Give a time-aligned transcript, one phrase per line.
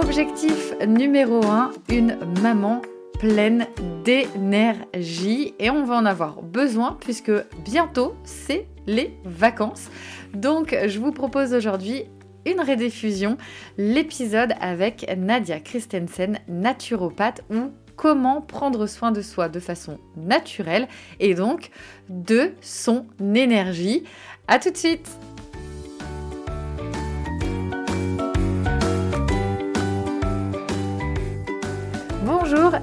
[0.00, 2.82] Objectif numéro 1, une maman
[3.18, 3.66] pleine
[4.04, 7.32] d'énergie et on va en avoir besoin puisque
[7.64, 9.88] bientôt c'est les vacances.
[10.34, 12.04] Donc je vous propose aujourd'hui
[12.46, 13.38] une rediffusion,
[13.76, 20.86] l'épisode avec Nadia Christensen, naturopathe ou comment prendre soin de soi de façon naturelle
[21.18, 21.70] et donc
[22.08, 24.04] de son énergie.
[24.46, 25.10] A tout de suite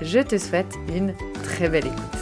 [0.00, 2.18] Je te souhaite une très belle écoute.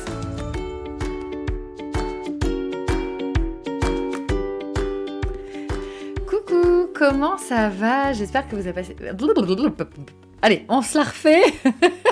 [6.29, 8.13] Coucou, comment ça va?
[8.13, 8.97] J'espère que vous avez passé...
[10.43, 11.43] Allez, on se la refait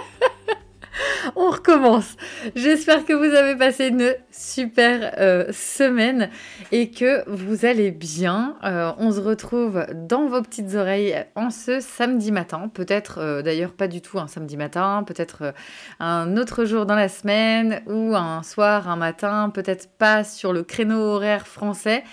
[1.37, 2.17] on recommence.
[2.55, 6.31] J'espère que vous avez passé une super euh, semaine
[6.73, 8.57] et que vous allez bien.
[8.65, 12.71] Euh, on se retrouve dans vos petites oreilles en ce samedi matin.
[12.73, 15.55] Peut-être euh, d'ailleurs pas du tout un samedi matin, peut-être
[16.01, 20.63] un autre jour dans la semaine ou un soir, un matin, peut-être pas sur le
[20.63, 22.05] créneau horaire français.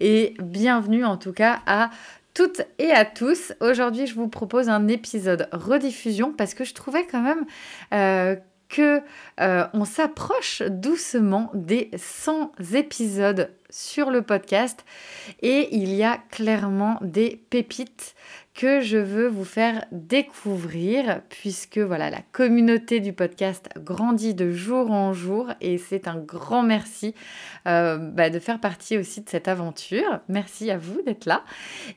[0.00, 1.90] Et bienvenue en tout cas à
[2.32, 3.52] toutes et à tous.
[3.60, 7.44] Aujourd'hui, je vous propose un épisode rediffusion parce que je trouvais quand même
[8.68, 9.00] que
[9.40, 14.84] euh, on s'approche doucement des 100 épisodes sur le podcast
[15.42, 18.14] et il y a clairement des pépites
[18.54, 24.92] que je veux vous faire découvrir puisque voilà la communauté du podcast grandit de jour
[24.92, 27.14] en jour et c'est un grand merci
[27.66, 30.20] euh, bah, de faire partie aussi de cette aventure.
[30.28, 31.42] Merci à vous d'être là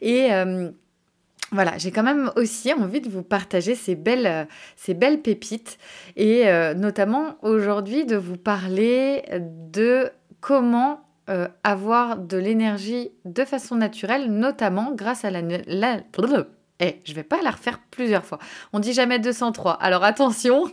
[0.02, 0.72] et euh,
[1.52, 5.78] voilà, j'ai quand même aussi envie de vous partager ces belles, euh, pépites
[6.16, 10.10] et euh, notamment aujourd'hui de vous parler de
[10.42, 15.42] comment euh, avoir de l'énergie de façon naturelle, notamment grâce à la
[16.80, 18.38] eh, je vais pas la refaire plusieurs fois.
[18.72, 19.74] On dit jamais 203.
[19.74, 20.66] Alors attention,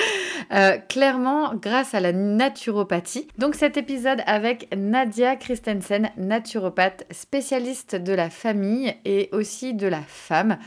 [0.52, 3.28] euh, clairement grâce à la naturopathie.
[3.38, 10.02] Donc cet épisode avec Nadia Christensen, naturopathe, spécialiste de la famille et aussi de la
[10.02, 10.58] femme.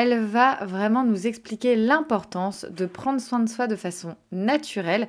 [0.00, 5.08] Elle va vraiment nous expliquer l'importance de prendre soin de soi de façon naturelle.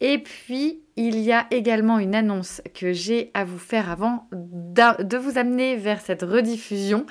[0.00, 5.16] Et puis, il y a également une annonce que j'ai à vous faire avant de
[5.16, 7.04] vous amener vers cette rediffusion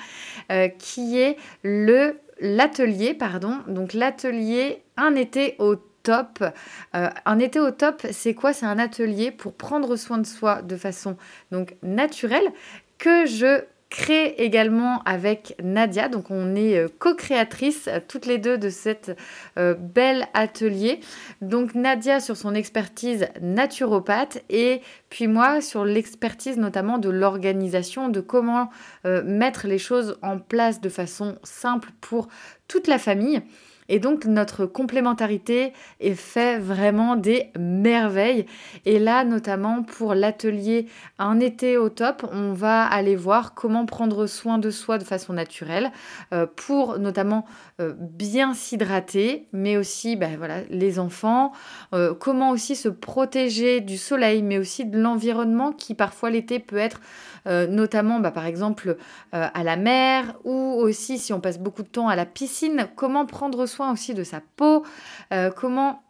[0.50, 6.42] euh, qui est le l'atelier pardon donc l'atelier un été au top.
[6.94, 8.54] Euh, un été au top, c'est quoi?
[8.54, 11.18] C'est un atelier pour prendre soin de soi de façon
[11.50, 12.50] donc naturelle
[12.96, 16.08] que je crée également avec Nadia.
[16.08, 19.16] Donc on est euh, co-créatrices euh, toutes les deux de cet
[19.58, 21.00] euh, bel atelier.
[21.40, 28.20] Donc Nadia sur son expertise naturopathe et puis moi sur l'expertise notamment de l'organisation, de
[28.20, 28.70] comment
[29.04, 32.28] mettre les choses en place de façon simple pour
[32.66, 33.42] toute la famille.
[33.88, 38.46] Et donc notre complémentarité est fait vraiment des merveilles.
[38.84, 40.86] Et là, notamment pour l'atelier
[41.18, 45.32] Un été au top, on va aller voir comment prendre soin de soi de façon
[45.32, 45.90] naturelle
[46.32, 47.44] euh, pour notamment
[47.80, 51.52] euh, bien s'hydrater, mais aussi ben, voilà, les enfants,
[51.94, 56.76] euh, comment aussi se protéger du soleil, mais aussi de l'environnement qui parfois l'été peut
[56.76, 57.00] être
[57.46, 58.96] notamment bah, par exemple
[59.32, 63.26] à la mer ou aussi si on passe beaucoup de temps à la piscine, comment
[63.26, 64.84] prendre soin aussi de sa peau,
[65.32, 66.02] euh, comment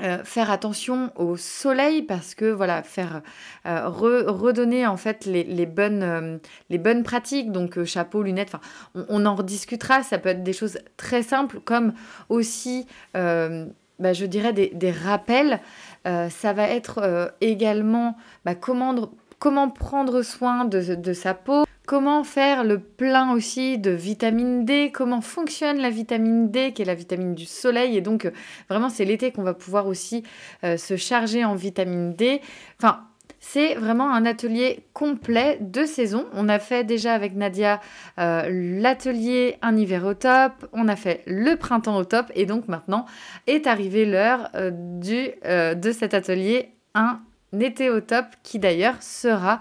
[0.00, 3.22] euh, faire attention au soleil parce que voilà faire
[3.64, 6.38] euh, redonner en fait les, bonnes euh,
[6.68, 8.50] les bonnes pratiques donc chapeau lunettes
[8.96, 11.92] on, en rediscutera ça peut être des choses très simples comme
[12.28, 15.60] aussi bah, je dirais des, rappels.
[16.04, 19.12] Ça va être également bah, comment
[19.44, 25.20] comment prendre soin de sa peau Comment faire le plein aussi de vitamine D Comment
[25.20, 28.30] fonctionne la vitamine D, qui est la vitamine du soleil Et donc, euh,
[28.70, 30.22] vraiment, c'est l'été qu'on va pouvoir aussi
[30.64, 32.40] euh, se charger en vitamine D.
[32.78, 33.00] Enfin,
[33.38, 36.24] c'est vraiment un atelier complet de saison.
[36.32, 37.82] On a fait déjà avec Nadia
[38.18, 38.48] euh,
[38.80, 43.04] l'atelier un hiver au top, on a fait le printemps au top, et donc maintenant
[43.46, 47.20] est arrivée l'heure de cet atelier un
[47.60, 49.60] été top qui d'ailleurs sera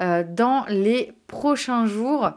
[0.00, 2.30] euh, dans les prochains jours.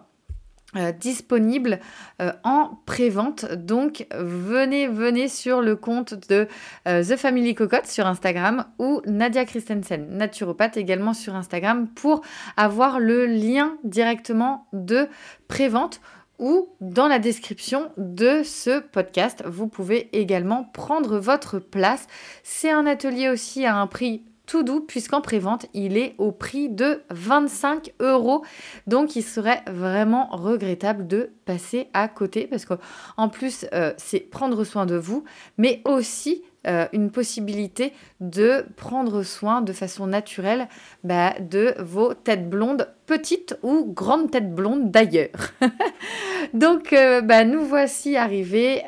[0.76, 1.80] Euh, disponible
[2.22, 3.46] euh, en pré-vente.
[3.54, 6.46] Donc venez, venez sur le compte de
[6.86, 12.22] The Family Cocotte sur Instagram ou Nadia Christensen, naturopathe également sur Instagram pour
[12.58, 15.08] avoir le lien directement de
[15.48, 16.02] pré-vente
[16.40, 19.44] ou dans la description de ce podcast.
[19.46, 22.08] Vous pouvez également prendre votre place.
[22.44, 26.70] C'est un atelier aussi à un prix tout doux puisqu'en prévente, il est au prix
[26.70, 28.44] de 25 euros.
[28.88, 34.64] Donc il serait vraiment regrettable de passer à côté parce qu'en plus, euh, c'est prendre
[34.64, 35.24] soin de vous,
[35.58, 40.68] mais aussi euh, une possibilité de prendre soin de façon naturelle
[41.04, 45.54] bah, de vos têtes blondes, petites ou grandes têtes blondes d'ailleurs.
[46.54, 48.82] Donc euh, bah, nous voici arrivés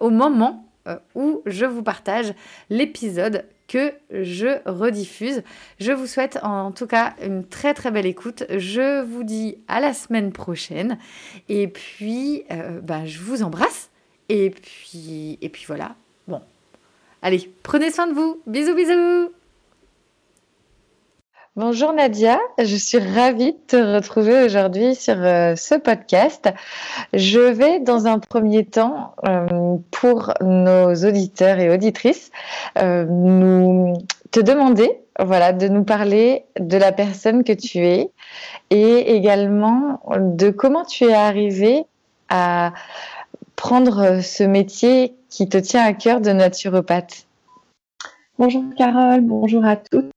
[0.00, 0.68] au moment
[1.14, 2.34] où je vous partage
[2.68, 3.44] l'épisode
[4.10, 5.42] je rediffuse.
[5.80, 8.44] Je vous souhaite en tout cas une très très belle écoute.
[8.50, 10.98] Je vous dis à la semaine prochaine.
[11.48, 13.90] Et puis, euh, ben, je vous embrasse.
[14.28, 15.96] Et puis, et puis voilà.
[16.28, 16.40] Bon.
[17.22, 18.40] Allez, prenez soin de vous.
[18.46, 19.41] Bisous, bisous.
[21.54, 26.48] Bonjour Nadia, je suis ravie de te retrouver aujourd'hui sur euh, ce podcast.
[27.12, 32.30] Je vais dans un premier temps, euh, pour nos auditeurs et auditrices,
[32.78, 33.98] euh, nous
[34.30, 38.10] te demander voilà, de nous parler de la personne que tu es
[38.70, 41.84] et également de comment tu es arrivée
[42.30, 42.72] à
[43.56, 47.26] prendre ce métier qui te tient à cœur de naturopathe.
[48.44, 50.10] Bonjour Carole, bonjour à toutes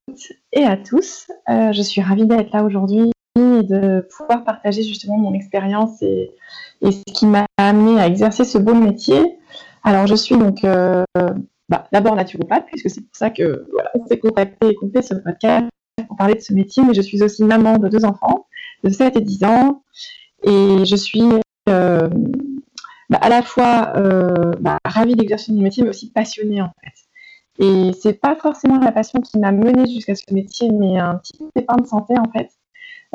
[0.52, 1.28] et à tous.
[1.48, 6.34] Euh, je suis ravie d'être là aujourd'hui et de pouvoir partager justement mon expérience et,
[6.82, 9.38] ce qui m'a amené à exercer ce beau métier.
[9.84, 11.04] Alors je suis donc euh,
[11.70, 15.14] bah, d'abord naturopathe puisque c'est pour ça que voilà, on s'est contacté et fait ce
[15.14, 15.68] podcast
[16.08, 18.48] pour parler de ce métier, mais je suis aussi maman de deux enfants
[18.84, 19.84] de 7 et 10 ans
[20.42, 21.30] et je suis
[21.70, 22.10] euh,
[23.08, 23.94] bah, à la fois
[24.62, 27.05] bah, ravie d'exercer mon métier mais aussi passionnée en fait.
[27.60, 31.38] Et c'est pas forcément la passion qui m'a menée jusqu'à ce métier, mais un petit
[31.54, 32.50] pépin de santé en fait,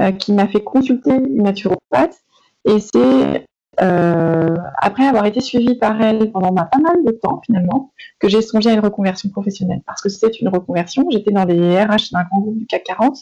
[0.01, 2.17] euh, qui m'a fait consulter une naturopathe.
[2.65, 3.47] Et c'est
[3.83, 8.43] euh, après avoir été suivie par elle pendant pas mal de temps finalement que j'ai
[8.43, 9.83] songé à une reconversion professionnelle.
[9.87, 11.05] Parce que c'était une reconversion.
[11.11, 13.19] J'étais dans les RH d'un grand groupe du CAC 40.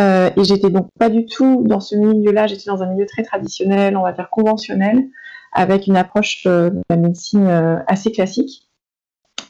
[0.00, 3.22] Euh, et j'étais donc pas du tout dans ce milieu-là, j'étais dans un milieu très
[3.22, 5.08] traditionnel, on va dire conventionnel,
[5.52, 7.46] avec une approche de la médecine
[7.86, 8.68] assez classique.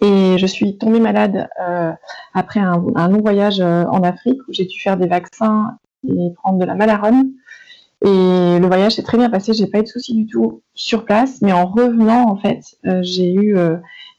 [0.04, 1.90] Et je suis tombée malade euh,
[2.34, 6.58] après un, long voyage euh, en Afrique où j'ai dû faire des vaccins et prendre
[6.58, 7.30] de la malarone.
[8.04, 11.06] Et le voyage s'est très bien passé, j'ai pas eu de soucis du tout sur
[11.06, 13.56] place, mais en revenant, en fait, euh, j'ai eu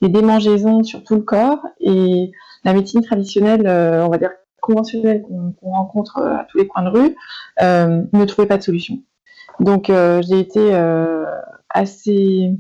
[0.02, 2.32] des démangeaisons sur tout le corps et
[2.64, 7.16] la médecine traditionnelle, on va dire conventionnelle qu'on rencontre à tous les coins de rue,
[7.62, 8.98] ne trouvait pas de solution.
[9.60, 10.74] Donc j'ai été
[11.70, 12.58] assez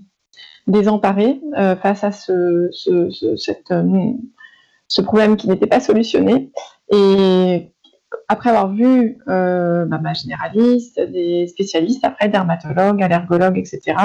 [0.67, 2.69] désemparée euh, face à euh,
[4.87, 6.51] ce problème qui n'était pas solutionné.
[6.91, 7.71] Et
[8.27, 13.97] après avoir vu euh, bah, ma généraliste, des spécialistes, après dermatologues, allergologues, etc.,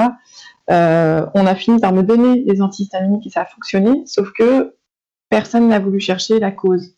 [0.67, 4.75] on a fini par me donner des antihistaminiques et ça a fonctionné, sauf que
[5.27, 6.95] personne n'a voulu chercher la cause.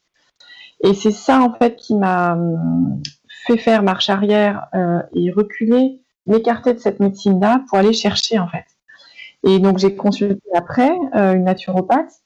[0.84, 2.38] Et c'est ça, en fait, qui m'a
[3.48, 4.68] fait faire marche arrière
[5.16, 8.66] et reculer, m'écarter de cette médecine-là pour aller chercher, en fait.
[9.44, 12.22] Et donc j'ai consulté après euh, une naturopathe.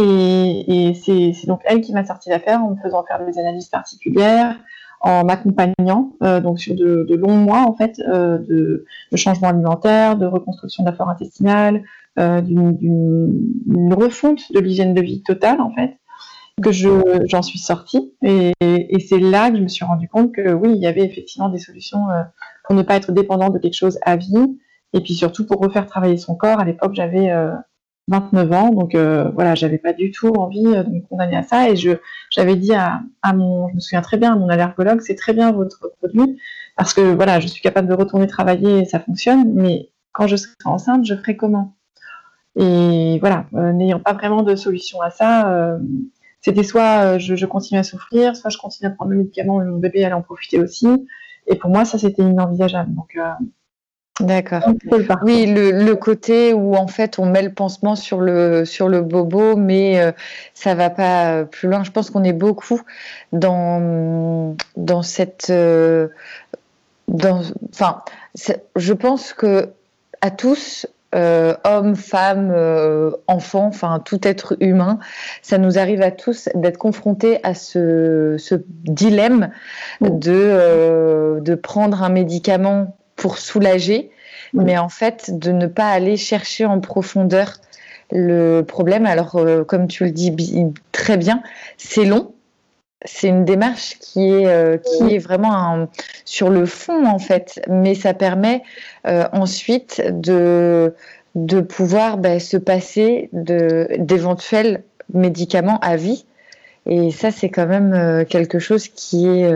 [0.00, 4.56] Et, c'est donc elle qui m'a sorti l'affaire en me faisant faire des analyses particulières,
[5.00, 8.84] en m'accompagnant euh, donc sur de, longs mois en fait euh, de,
[9.16, 11.82] changement alimentaire, de reconstruction de la flore intestinale,
[12.16, 15.96] d'une refonte de l'hygiène de vie totale en fait
[16.62, 18.12] que j'en suis sortie.
[18.22, 21.04] Et, et c'est là que je me suis rendu compte que oui il y avait
[21.04, 22.06] effectivement des solutions
[22.64, 24.58] pour ne pas être dépendant de quelque chose à vie
[24.92, 27.52] et puis surtout pour refaire travailler son corps, à l'époque j'avais euh,
[28.08, 31.68] 29 ans, donc euh, voilà, j'avais pas du tout envie de me condamner à ça.
[31.70, 31.92] Et je
[32.30, 33.02] j'avais dit à,
[33.34, 36.40] mon, je me souviens très bien, à mon allergologue, c'est très bien votre produit
[36.76, 40.36] parce que voilà, je suis capable de retourner travailler et ça fonctionne, mais quand je
[40.36, 41.74] serai enceinte, je ferai comment?
[42.56, 45.78] Et voilà, n'ayant pas vraiment de solution à ça,
[46.40, 49.64] c'était soit je, je continue à souffrir, soit je continue à prendre le médicament et
[49.64, 50.88] mon bébé allait en profiter aussi.
[51.48, 52.94] Et pour moi, ça, c'était inenvisageable.
[52.94, 53.30] Donc, euh,
[54.20, 54.62] D'accord.
[55.22, 59.56] Oui, le, côté où en fait on met le pansement sur le sur le bobo,
[59.56, 60.12] mais euh,
[60.54, 61.84] ça va pas plus loin.
[61.84, 62.80] Je pense qu'on est beaucoup
[63.32, 66.08] dans dans cette euh,
[67.06, 68.02] dans enfin
[68.76, 69.70] je pense que
[70.20, 74.98] à tous euh, hommes, femmes, euh, enfants, enfin tout être humain,
[75.40, 78.36] ça nous arrive à tous d'être confrontés à ce,
[78.84, 79.50] dilemme
[80.02, 84.10] de, euh, de prendre un médicament pour soulager,
[84.54, 87.58] mais en fait de ne pas aller chercher en profondeur
[88.10, 89.04] le problème.
[89.04, 90.34] Alors, comme tu le dis
[90.92, 91.42] très bien,
[91.76, 92.32] c'est long
[93.04, 95.88] c'est une démarche qui est, euh, qui est vraiment
[96.24, 98.62] sur le fond en fait, mais ça permet
[99.06, 100.94] euh, ensuite de,
[101.34, 104.82] de pouvoir bah, se passer d'éventuels
[105.12, 106.26] médicaments à vie.
[106.86, 109.52] Et ça, c'est quand même euh, quelque chose qui est,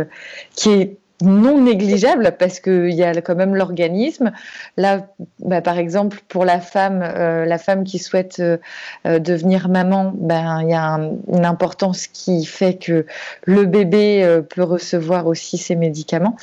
[0.54, 4.32] qui est non négligeable parce qu'il y a quand même l'organisme.
[4.76, 5.06] Là,
[5.40, 8.58] bah, par exemple, pour la femme, euh, la femme qui souhaite euh,
[9.06, 13.06] euh, devenir maman, ben il y a une importance qui fait que
[13.44, 16.36] le bébé peut recevoir aussi ses médicaments.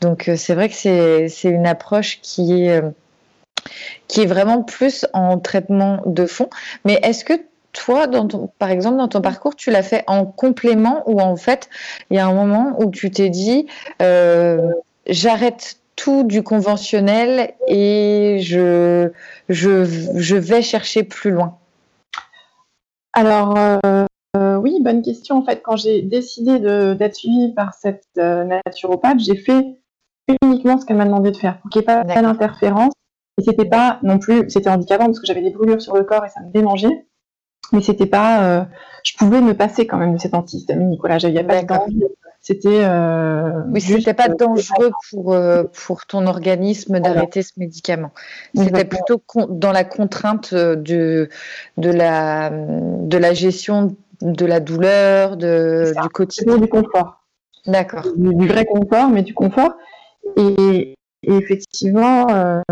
[0.00, 2.82] Donc c'est vrai que c'est une approche qui est
[4.06, 6.48] qui est vraiment plus en traitement de fond.
[6.84, 7.32] Mais est-ce que
[7.76, 11.36] toi, dans ton, par exemple, dans ton parcours, tu l'as fait en complément ou en
[11.36, 11.68] fait,
[12.10, 13.66] il y a un moment où tu t'es dit,
[14.00, 14.72] euh,
[15.06, 19.10] j'arrête tout du conventionnel et je,
[19.50, 21.58] je, je vais chercher plus loin?
[23.12, 25.36] Alors, euh, oui, bonne question.
[25.36, 29.78] En fait, quand j'ai décidé d'être suivie par cette euh, naturopathe, j'ai fait
[30.42, 32.92] uniquement ce qu'elle m'a demandé de faire pour qu'il n'y ait pas d'interférence.
[33.38, 36.24] Et c'était pas non plus, c'était handicapant parce que j'avais des brûlures sur le corps
[36.24, 37.06] et ça me démangeait
[37.72, 38.42] mais c'était pas.
[38.42, 38.64] Euh,
[39.04, 40.98] je pouvais me passer quand même de cet antihistaminique.
[40.98, 41.18] Nicolas.
[41.18, 41.86] j'avais pas.
[42.46, 42.84] C'était.
[42.84, 48.12] Euh, oui, c'était pas euh, dangereux pour euh, pour ton organisme d'arrêter ce médicament.
[48.54, 51.28] C'était plutôt dans la contrainte de
[51.76, 57.24] de la de la gestion de la douleur, de du quotidien, du confort.
[57.66, 58.06] D'accord.
[58.16, 59.72] Du, vrai confort, mais du confort.
[60.36, 60.94] Et,
[61.24, 62.62] et effectivement,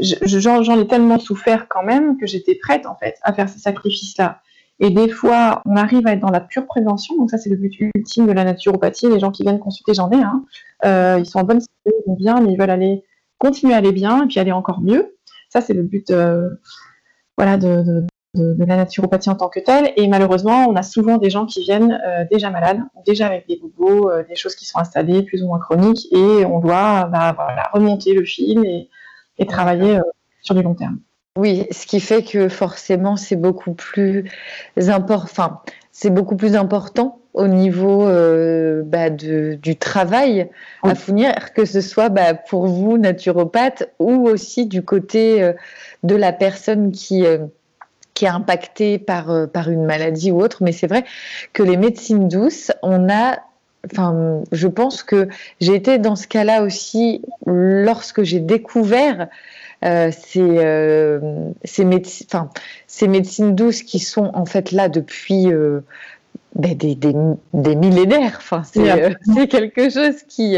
[0.00, 4.40] j'en ai tellement souffert quand même que j'étais prête en fait à faire ces sacrifices-là.
[4.80, 7.56] Et des fois, on arrive à être dans la pure prévention, donc ça c'est le
[7.56, 9.08] but ultime de la naturopathie.
[9.08, 10.44] Les gens qui viennent consulter, j'en ai, hein,
[10.84, 13.02] euh, ils sont en bonne santé, ils vont bien, mais ils veulent aller
[13.38, 15.16] continuer à aller bien et puis aller encore mieux.
[15.48, 16.48] Ça c'est le but, euh,
[17.36, 19.92] voilà, de, la naturopathie en tant que telle.
[19.96, 23.56] Et malheureusement, on a souvent des gens qui viennent euh, déjà malades, déjà avec des
[23.56, 27.34] bobos, des choses qui sont installées plus ou moins chroniques, et on doit bah,
[27.72, 28.88] remonter le fil et
[29.38, 30.02] et travailler euh,
[30.42, 30.98] sur du long terme.
[31.36, 34.30] Oui, ce qui fait que forcément c'est beaucoup plus
[34.76, 35.22] important.
[35.22, 35.60] Enfin,
[35.92, 40.50] c'est beaucoup plus important au niveau euh, bah, de, du travail
[40.82, 45.52] à fournir, que ce soit bah, pour vous naturopathe ou aussi du côté euh,
[46.02, 47.24] de la personne qui
[48.14, 50.64] qui est impactée par par une maladie ou autre.
[50.64, 51.04] Mais c'est vrai
[51.52, 53.38] que les médecines douces, on a
[53.84, 55.28] enfin, je pense que
[55.60, 59.28] j'ai été dans ce cas-là aussi lorsque j'ai découvert
[59.84, 65.80] euh, ces, euh, ces, médecines douces qui sont en fait là depuis euh,
[66.56, 67.14] ben, des, des,
[67.54, 68.38] des, millénaires.
[68.38, 70.56] Enfin, c'est quelque chose qui,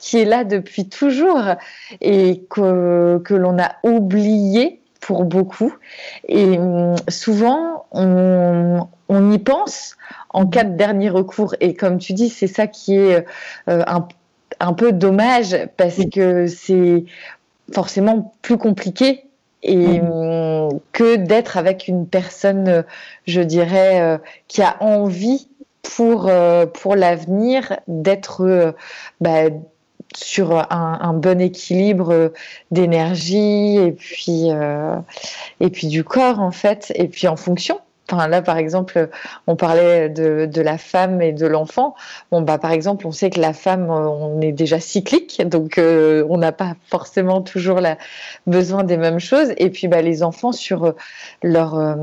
[0.00, 1.42] qui est là depuis toujours
[2.00, 5.74] et que, que l'on a oublié pour beaucoup.
[6.28, 9.96] Et hum, souvent, on, on y pense
[10.30, 11.54] en cas de dernier recours.
[11.60, 13.24] Et comme tu dis, c'est ça qui est
[13.68, 13.84] euh,
[14.60, 17.04] un, peu dommage parce que c'est
[17.72, 19.24] forcément plus compliqué
[19.62, 20.68] et mm.
[20.92, 22.84] que d'être avec une personne,
[23.26, 25.48] je dirais, euh, qui a envie
[25.82, 28.74] pour euh, pour l'avenir d'être
[29.20, 29.48] bah,
[30.14, 32.32] sur un, bon équilibre
[32.70, 34.48] d'énergie et puis
[35.60, 37.78] et puis du corps en fait et puis en fonction
[38.16, 39.08] là, par exemple,
[39.46, 41.94] on parlait de, la femme et de l'enfant.
[42.30, 45.78] Bon, bah, par exemple, on sait que la femme, euh, on est déjà cyclique, donc
[45.78, 47.96] euh, on n'a pas forcément toujours la,
[48.46, 49.52] besoin des mêmes choses.
[49.58, 50.94] Et puis, bah, les enfants, sur
[51.42, 51.96] leur,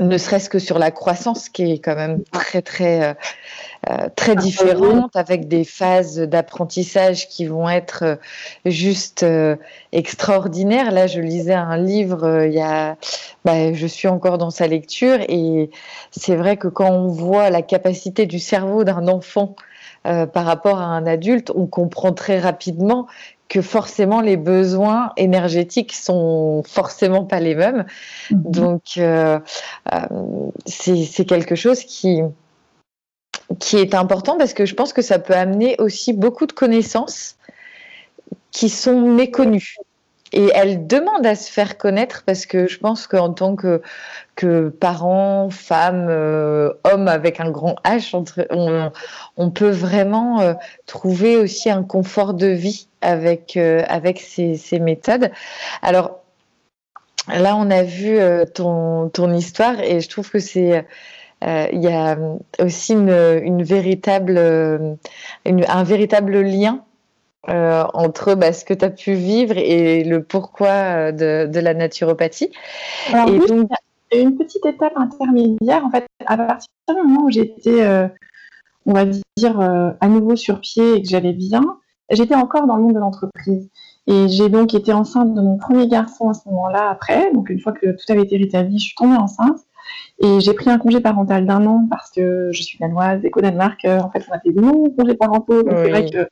[0.00, 3.14] ne serait-ce que sur la croissance qui est quand même très très euh,
[3.88, 8.16] euh, très différente avec des phases d'apprentissage qui vont être euh,
[8.64, 9.24] juste
[9.92, 10.90] extraordinaires.
[10.90, 12.96] Là, je lisais un livre il y a,
[13.44, 15.70] bah, je suis encore dans sa lecture et
[16.10, 19.56] c'est vrai que quand on voit la capacité du cerveau d'un enfant
[20.04, 23.08] par rapport à un adulte, on comprend très rapidement
[23.48, 27.86] que forcément les besoins énergétiques sont forcément pas les mêmes.
[28.30, 28.42] Mhm.
[28.50, 29.38] Donc euh,
[29.92, 29.98] euh,
[30.66, 32.20] c'est quelque chose qui
[33.60, 37.36] qui est important parce que je pense que ça peut amener aussi beaucoup de connaissances
[38.50, 39.76] qui sont méconnues.
[40.32, 43.80] Et elle demande à se faire connaître parce que je pense qu'en tant que,
[44.34, 48.14] que parent, femme, euh, homme avec un grand H,
[49.36, 50.54] on, peut vraiment euh,
[50.86, 55.30] trouver aussi un confort de vie avec, euh, avec ces, méthodes.
[55.82, 56.18] Alors
[57.28, 58.18] là, on a vu
[58.54, 60.84] ton, ton histoire et je trouve que c'est
[61.42, 62.16] il y a
[62.58, 64.38] aussi une véritable,
[65.46, 66.85] un véritable lien
[67.48, 71.60] euh, entre bah, ce que tu as pu vivre et le pourquoi euh, de, de
[71.60, 72.50] la naturopathie.
[73.12, 73.68] Alors, et donc...
[74.12, 77.82] Il y a une petite étape intermédiaire, en fait, à partir du moment où j'étais,
[77.82, 78.06] euh,
[78.86, 79.60] on va dire,
[80.00, 81.62] à nouveau sur pied et que j'allais bien,
[82.10, 83.68] j'étais encore dans le monde de l'entreprise.
[84.06, 87.32] Et j'ai donc été enceinte de mon premier garçon à ce moment-là après.
[87.32, 89.58] Donc, une fois que tout avait été rétabli, je suis tombée enceinte.
[90.22, 93.40] Et j'ai pris un congé parental d'un an parce que je suis danoise et qu'au
[93.40, 95.64] Danemark, en fait, on a fait de longs congés parentaux.
[95.64, 96.28] Donc, c'est vrai que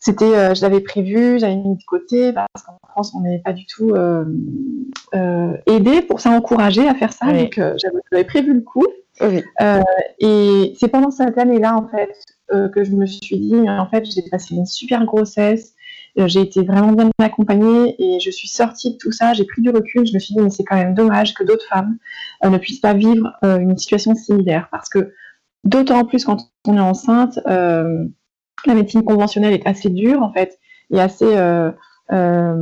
[0.00, 3.52] c'était, euh, je l'avais prévu, j'avais mis de côté parce qu'en France on n'est pas
[3.52, 4.24] du tout euh,
[5.14, 7.32] euh, aidé pour s'encourager à faire ça.
[7.32, 7.60] Donc
[8.10, 8.86] j'avais prévu le coup.
[9.20, 9.42] Oui.
[10.20, 12.14] et c'est pendant cette année-là en fait
[12.72, 15.74] que je me suis dit, en fait j'ai passé une super grossesse,
[16.16, 19.70] j'ai été vraiment bien accompagnée et je suis sortie de tout ça, j'ai pris du
[19.70, 21.98] recul, je me suis dit mais c'est quand même dommage que d'autres femmes
[22.44, 25.12] ne puissent pas vivre une situation similaire parce que
[25.64, 27.40] d'autant plus quand on est enceinte,
[28.66, 30.58] la médecine conventionnelle est assez dure en fait
[30.90, 31.70] et assez, euh,
[32.12, 32.56] euh,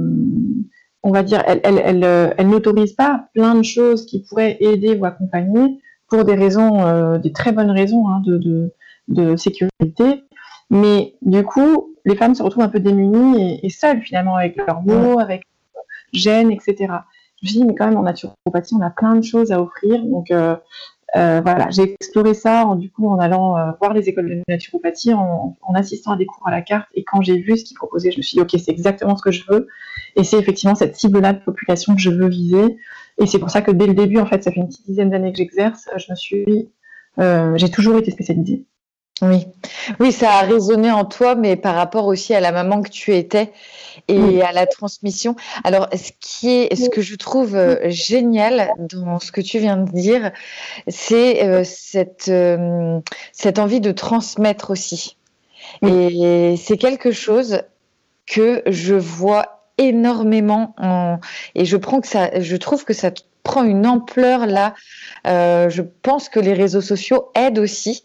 [1.02, 4.56] on va dire, elle, elle, elle, euh, elle n'autorise pas plein de choses qui pourraient
[4.60, 8.72] aider ou accompagner pour des raisons, des très bonnes raisons hein, de, de,
[9.08, 10.22] de, sécurité.
[10.70, 14.82] Mais du coup, les femmes se retrouvent un peu démunies et, seules finalement avec leurs
[14.82, 15.42] mots, avec
[16.12, 16.76] gêne, etc.
[17.42, 20.02] Je me dit, mais quand même en naturopathie, on a plein de choses à offrir.
[20.04, 20.56] Donc, euh,
[21.14, 25.14] voilà, j'ai exploré ça en, du coup en allant euh, voir les écoles de naturopathie,
[25.14, 26.88] en, assistant à des cours à la carte.
[26.94, 29.22] Et quand j'ai vu ce qu'ils proposaient, je me suis dit, ok, c'est exactement ce
[29.22, 29.68] que je veux.
[30.16, 32.76] Et c'est effectivement cette cible-là de population que je veux viser.
[33.18, 35.10] Et c'est pour ça que dès le début, en fait, ça fait une petite dizaine
[35.10, 36.70] d'années que j'exerce, je me suis,
[37.18, 38.64] euh, j'ai toujours été spécialisée.
[39.22, 39.46] Oui,
[39.98, 43.14] oui, ça a résonné en toi, mais par rapport aussi à la maman que tu
[43.14, 43.50] étais
[44.08, 45.36] et à la transmission.
[45.64, 49.78] Alors, ce qui est, ce que je trouve euh, génial dans ce que tu viens
[49.78, 50.32] de dire,
[50.86, 53.00] c'est euh, cette euh,
[53.32, 55.16] cette envie de transmettre aussi.
[55.82, 57.62] Et c'est quelque chose
[58.26, 61.18] que je vois énormément en,
[61.54, 63.10] et je prends que ça, je trouve que ça
[63.46, 64.74] prend une ampleur là.
[65.26, 68.02] Euh, je pense que les réseaux sociaux aident aussi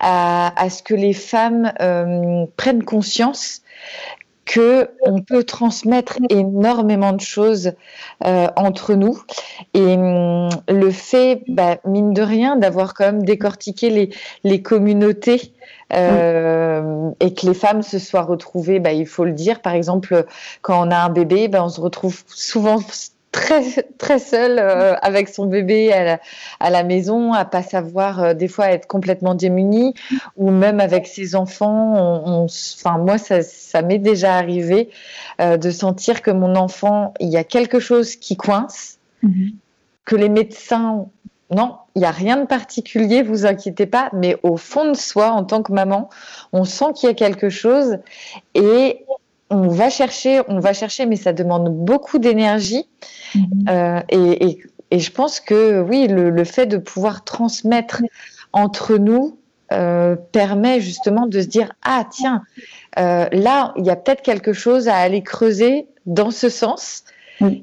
[0.00, 3.62] à, ce que les femmes euh, prennent conscience
[4.44, 7.72] que on peut transmettre énormément de choses
[8.24, 9.20] euh, entre nous
[9.74, 14.10] et hum, le fait bah, mine de rien d'avoir quand même décortiqué les,
[14.44, 15.52] les communautés
[15.90, 20.26] et que les femmes se soient retrouvées bah, il faut le dire par exemple
[20.62, 22.78] quand on a un bébé bah, on se retrouve souvent
[23.36, 26.20] très très seule euh, avec son bébé à la,
[26.58, 29.94] à la, maison, à pas savoir euh, des fois être complètement démunie,
[30.36, 31.94] ou même avec ses enfants.
[31.96, 34.88] On, enfin moi ça, ça m'est déjà arrivé
[35.40, 39.52] euh, de sentir que mon enfant il y a quelque chose qui coince, mm-hmm.
[40.06, 41.06] que les médecins
[41.54, 45.30] non, il n'y a rien de particulier, vous inquiétez pas, mais au fond de soi,
[45.30, 46.10] en tant que maman,
[46.52, 47.98] on sent qu'il y a quelque chose
[48.54, 49.04] et
[49.50, 52.88] on va chercher, on va chercher, mais ça demande beaucoup d'énergie.
[53.34, 53.64] Mhm.
[53.68, 54.58] Euh, et,
[54.92, 58.02] je pense que oui, le, fait de pouvoir transmettre
[58.52, 59.38] entre nous
[59.72, 62.42] euh, permet justement de se dire ah tiens,
[62.98, 67.02] euh, là il y a peut-être quelque chose à aller creuser dans ce sens.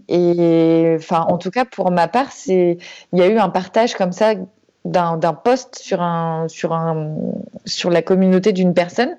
[0.10, 2.78] Et enfin, en tout cas pour ma part, c'est
[3.14, 4.36] il y a eu un partage comme ça
[4.86, 7.16] d'un post sur un sur un
[7.66, 9.16] sur la communauté d'une personne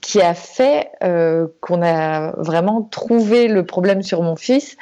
[0.00, 4.76] qui a fait euh, qu'on a vraiment trouvé le problème sur mon fils,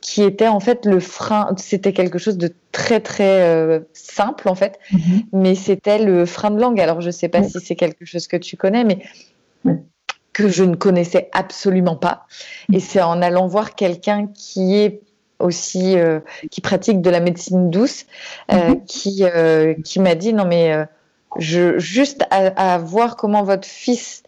[0.00, 1.48] qui était en fait le frein.
[1.56, 5.22] C'était quelque chose de très très euh, simple en fait, mhm.
[5.32, 6.80] mais c'était le frein de langue.
[6.80, 8.98] Alors je sais pas si c'est quelque chose que tu connais, mais
[10.32, 12.26] que je ne connaissais absolument pas.
[12.70, 15.00] Et c'est en allant voir quelqu'un qui est
[15.38, 15.96] aussi
[16.50, 18.06] qui pratique de la médecine douce,
[18.50, 18.84] mhm.
[18.86, 19.24] qui,
[19.84, 20.86] qui m'a dit non mais
[21.38, 24.22] je, juste à, voir comment votre fils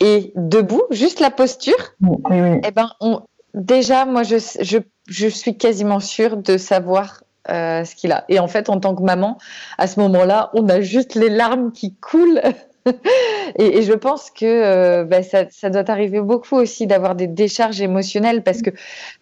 [0.00, 1.94] est debout, juste la posture,
[2.30, 3.20] et eh ben on,
[3.54, 8.24] déjà moi je, je, je suis quasiment sûre de savoir euh, ce qu'il a.
[8.28, 9.38] Et en fait, en tant que maman,
[9.78, 12.42] à ce moment-là, on a juste les larmes qui coulent.
[13.58, 18.42] et, je pense que euh, bah, ça, doit arriver beaucoup aussi d'avoir des décharges émotionnelles
[18.42, 18.70] parce que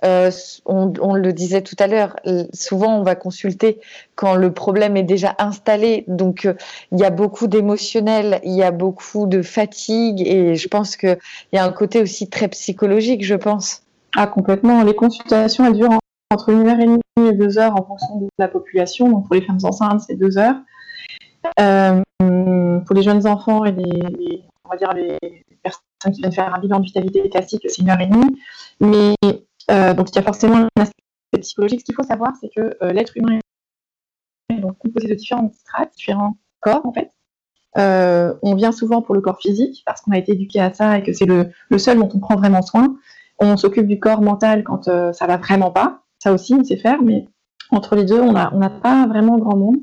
[0.05, 0.31] euh,
[0.67, 2.17] on, le disait tout à l'heure,
[2.53, 3.81] souvent on va consulter
[4.15, 6.05] quand le problème est déjà installé.
[6.09, 6.49] Donc
[6.93, 11.19] il y a beaucoup d'émotionnel, il y a beaucoup de fatigue et je pense qu'il
[11.53, 13.83] y a un côté aussi très psychologique, je pense.
[14.17, 14.83] Ah complètement.
[14.83, 15.99] Les consultations elles durent
[16.31, 17.01] entre une heure et demie
[17.31, 19.09] et deux heures en fonction de la population.
[19.09, 20.57] Donc pour les femmes enceintes, c'est deux heures.
[21.61, 25.19] Euh, pour les jeunes enfants et les, on va dire les
[25.63, 28.41] personnes qui viennent faire un bilan de vitalité classique, c'est une heure et demie.
[28.81, 29.15] Mais
[29.71, 31.81] euh, donc il y a forcément un aspect psychologique.
[31.81, 33.39] Ce qu'il faut savoir, c'est que euh, l'être humain
[34.51, 37.11] est donc composé de différentes strates, différents corps en fait.
[37.77, 41.03] on vient souvent pour le corps physique parce qu'on a été éduqué à ça et
[41.03, 42.97] que c'est le, seul dont on prend vraiment soin.
[43.39, 46.03] On s'occupe du corps mental quand ça va vraiment pas.
[46.19, 47.27] Ça aussi, on sait faire, mais
[47.71, 49.77] entre les deux, on n'a pas vraiment grand monde.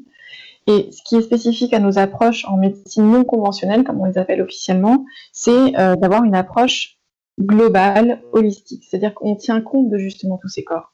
[0.67, 4.17] Et ce qui est spécifique à nos approches en médecine non conventionnelle, comme on les
[4.17, 6.99] appelle officiellement, c'est euh, d'avoir une approche
[7.39, 8.83] globale, holistique.
[8.89, 10.93] C'est-à-dire qu'on tient compte de justement tous ces corps.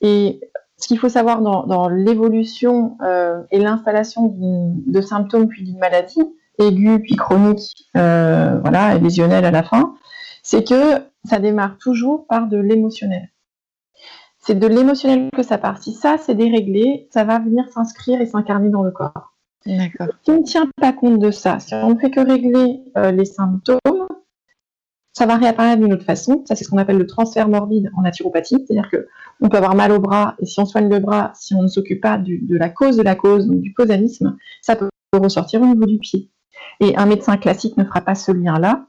[0.00, 0.40] Et
[0.76, 6.20] ce qu'il faut savoir dans, l'évolution euh, et l'installation de symptômes puis d'une maladie,
[6.58, 9.94] aiguë puis chronique, euh, voilà, et lésionnelle à la fin,
[10.42, 13.30] c'est que ça démarre toujours par de l'émotionnel
[14.46, 15.82] c'est de l'émotionnel que ça part.
[15.82, 19.34] Si ça, c'est déréglé, ça va venir s'inscrire et s'incarner dans le corps.
[19.66, 20.06] D'accord.
[20.22, 23.10] Si on ne tient pas compte de ça, si on ne fait que régler euh,
[23.10, 23.80] les symptômes,
[25.12, 26.44] ça va réapparaître d'une autre façon.
[26.46, 28.64] Ça, c'est ce qu'on appelle le transfert morbide en naturopathie.
[28.64, 31.62] C'est-à-dire qu'on peut avoir mal au bras, et si on soigne le bras, si on
[31.62, 35.60] ne s'occupe pas de la cause de la cause, donc du causanisme, ça peut ressortir
[35.60, 36.30] au niveau du pied.
[36.78, 38.86] Et un médecin classique ne fera pas ce lien-là.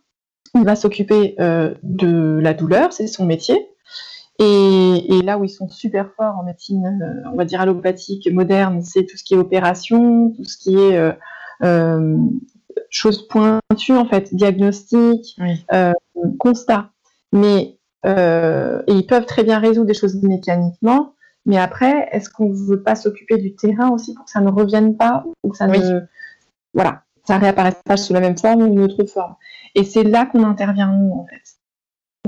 [0.54, 3.58] Il va s'occuper euh, de la douleur, c'est son métier.
[4.40, 8.82] Et, là où ils sont super forts en médecine, euh, on va dire allopathique, moderne,
[8.84, 11.12] c'est tout ce qui est opération, tout ce qui est euh,
[11.64, 12.18] euh
[12.90, 15.36] choses pointues en fait, diagnostic,
[15.74, 15.94] euh,
[16.38, 16.92] constat.
[17.34, 17.74] Mais
[18.06, 21.16] et ils peuvent très bien résoudre des choses mécaniquement.
[21.46, 24.50] Mais après, est-ce qu'on ne veut pas s'occuper du terrain aussi pour que ça ne
[24.50, 26.02] revienne pas ou que ça ne
[26.74, 29.36] voilà, ça réapparaisse pas sous la même forme ou une autre forme?
[29.76, 31.57] Et c'est là qu'on intervient nous en fait.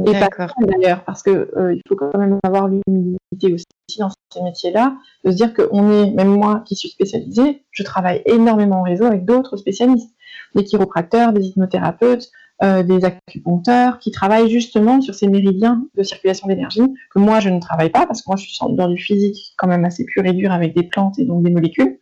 [0.05, 0.29] Et pas
[0.61, 3.65] d'ailleurs, parce qu'il euh, il faut quand même avoir l'humilité aussi
[3.97, 8.21] dans ces métiers-là, de se dire qu'on est, même moi qui suis spécialisée, je travaille
[8.25, 10.11] énormément en réseau avec d'autres spécialistes,
[10.55, 12.29] des chiropracteurs, des hypnothérapeutes,
[12.63, 17.49] euh, des acupuncteurs, qui travaillent justement sur ces méridiens de circulation d'énergie, que moi je
[17.49, 20.25] ne travaille pas, parce que moi je suis dans du physique quand même assez pur
[20.25, 21.99] et dur avec des plantes et donc des molécules.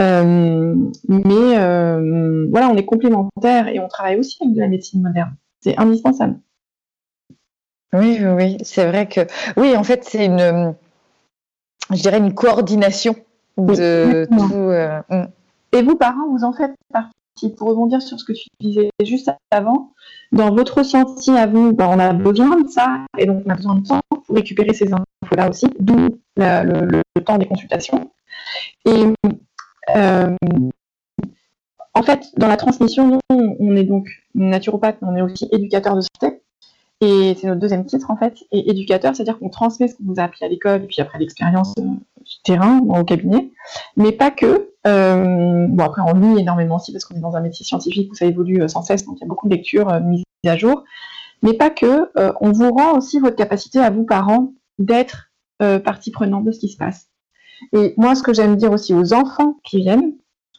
[0.00, 0.74] Euh,
[1.08, 1.56] mais
[2.50, 5.34] voilà, on est complémentaires et on travaille aussi avec de la médecine moderne.
[5.60, 6.38] C'est indispensable.
[7.92, 9.20] Oui, oui, c'est vrai que
[9.56, 10.74] oui, en fait, c'est une,
[11.90, 13.16] je dirais une coordination
[13.56, 14.54] de tout.
[14.54, 15.26] Euh, mm.
[15.72, 17.12] Et vous, parents, vous en faites partie.
[17.56, 19.92] Pour rebondir sur ce que tu disais juste avant,
[20.32, 23.54] dans votre ressenti à vous, ben, on a besoin de ça, et donc on a
[23.54, 28.10] besoin de temps pour récupérer ces infos-là aussi, d'où le, temps des consultations.
[28.86, 29.04] Et
[29.94, 30.34] euh,
[31.94, 36.00] en fait, dans la transmission, on est donc naturopathe, mais on est aussi éducateur de
[36.00, 36.37] santé.
[37.00, 38.34] Et c'est notre deuxième titre en fait.
[38.50, 41.18] Et éducateur, c'est-à-dire qu'on transmet ce qu'on vous a appris à l'école et puis après
[41.18, 43.52] l'expérience euh, du terrain, au cabinet.
[43.96, 44.70] Mais pas que.
[44.86, 48.14] Euh, bon après on lit énormément aussi parce qu'on est dans un métier scientifique où
[48.14, 50.84] ça évolue euh, sans cesse, donc il y a beaucoup de lectures mises à jour.
[51.42, 52.10] Mais pas que.
[52.40, 55.30] on vous rend aussi votre capacité à vous parents d'être
[55.84, 57.08] partie prenante de ce qui se passe.
[57.72, 60.14] Et moi, ce que j'aime dire aussi aux enfants qui viennent,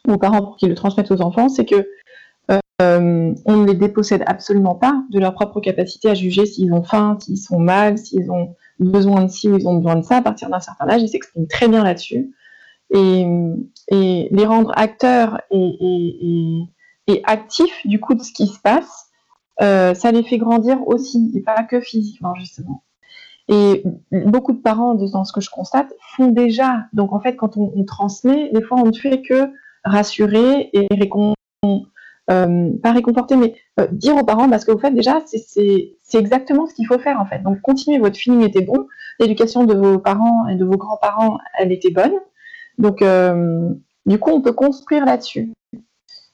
[0.08, 1.86] aux parents pour qu'ils le transmettent aux enfants, c'est que
[2.80, 6.82] euh, on ne les dépossède absolument pas de leur propre capacité à juger s'ils ont
[6.82, 10.16] faim, s'ils sont mal, s'ils ont besoin de ci ou ils ont besoin de ça.
[10.16, 12.34] À partir d'un certain âge, ils s'expriment très bien là-dessus.
[12.92, 13.26] Et,
[13.90, 19.06] les rendre acteurs et, actifs du coup de ce qui se passe,
[19.60, 22.84] euh, ça les fait grandir aussi, et pas que physiquement justement.
[23.48, 26.84] Et beaucoup de parents, dans ce que je constate, font déjà.
[26.92, 29.50] Donc en fait, quand on, transmet, des fois on ne fait que
[29.84, 31.34] rassurer et réconcilier
[32.30, 36.66] euh, pas réconforter, mais euh, dire aux parents, parce que vous faites déjà, c'est exactement
[36.66, 37.42] ce qu'il faut faire en fait.
[37.42, 38.86] Donc continuez, votre feeling était bon,
[39.18, 42.14] l'éducation de vos parents et de vos grands-parents, elle était bonne.
[42.78, 43.70] Donc euh,
[44.06, 45.52] du coup, on peut construire là-dessus.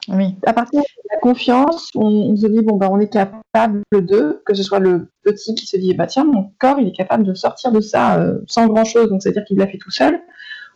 [0.08, 0.36] Oui.
[0.44, 4.54] À partir de la confiance, on, se dit bon ben on est capable de, que
[4.54, 7.34] ce soit le petit qui se dit bah tiens mon corps il est capable de
[7.34, 10.20] sortir de ça sans grand chose, donc c'est à dire qu'il l'a fait tout seul,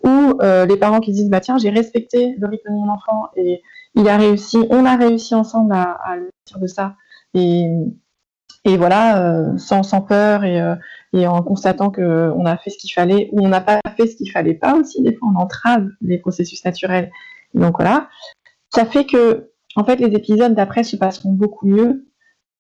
[0.03, 3.63] ou les parents qui disent bah tiens j'ai respecté le rythme de mon enfant et
[3.95, 6.95] il a réussi, on a réussi ensemble à, le sortir de ça
[7.35, 7.67] et
[8.67, 10.61] et voilà euh, sans, sans peur et,
[11.15, 14.07] et en constatant que on a fait ce qu'il fallait ou on n'a pas fait
[14.07, 17.11] ce qu'il fallait pas aussi des fois on entrave les processus naturels
[17.55, 18.09] donc voilà
[18.73, 22.07] ça fait que, en fait, les épisodes d'après se passeront beaucoup mieux.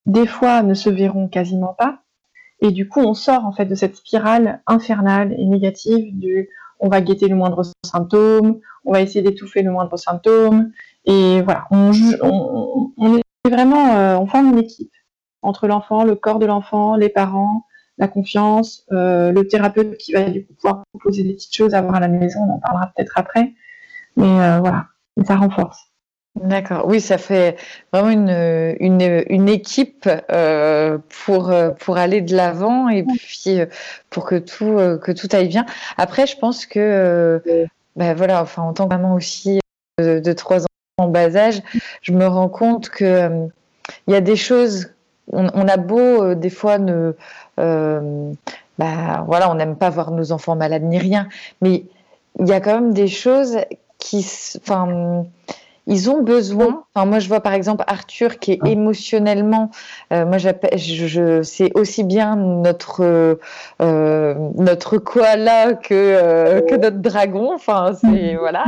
[0.07, 2.03] Des fois, ne se verront quasiment pas.
[2.61, 6.49] Et du coup, on sort, en fait, de cette spirale infernale et négative du
[6.81, 10.73] on va guetter le moindre symptôme, on va essayer d'étouffer le moindre symptôme.
[11.05, 14.93] Et voilà, on, est vraiment, euh, on forme une équipe
[15.43, 17.65] entre l'enfant, le corps de l'enfant, les parents,
[17.99, 21.83] la confiance, euh, le thérapeute qui va du coup pouvoir proposer des petites choses à
[21.83, 23.53] voir à la maison, on en parlera peut-être après.
[24.17, 24.87] Mais euh, voilà,
[25.27, 25.90] ça renforce.
[26.37, 26.87] D'accord.
[26.87, 27.57] Oui, ça fait
[27.93, 33.67] vraiment une, une, une équipe euh, pour, pour aller de l'avant et puis euh,
[34.11, 35.67] pour que tout, euh, que tout aille bien.
[35.99, 37.43] Après, je pense que,
[37.97, 39.61] ben voilà, enfin, en tant que maman aussi
[39.99, 40.67] de, trois ans
[40.99, 41.63] en bas âge,
[42.01, 43.49] je me rends compte que
[44.07, 44.91] il y a des choses,
[45.33, 47.13] on, on a beau des fois ne,
[47.57, 51.29] bah, voilà, on n'aime pas voir nos enfants malades ni rien,
[51.61, 51.85] mais
[52.39, 53.59] il y a quand même des choses
[53.99, 54.25] qui,
[54.59, 55.27] enfin,
[55.91, 56.85] ils ont besoin.
[56.95, 58.69] Enfin, moi, je vois par exemple Arthur qui est ah.
[58.69, 59.71] émotionnellement.
[60.13, 63.39] Euh, moi, j'appelle, je, c'est aussi bien notre
[63.83, 67.53] euh, notre koala que euh, que notre dragon.
[67.53, 68.65] Enfin, c'est voilà.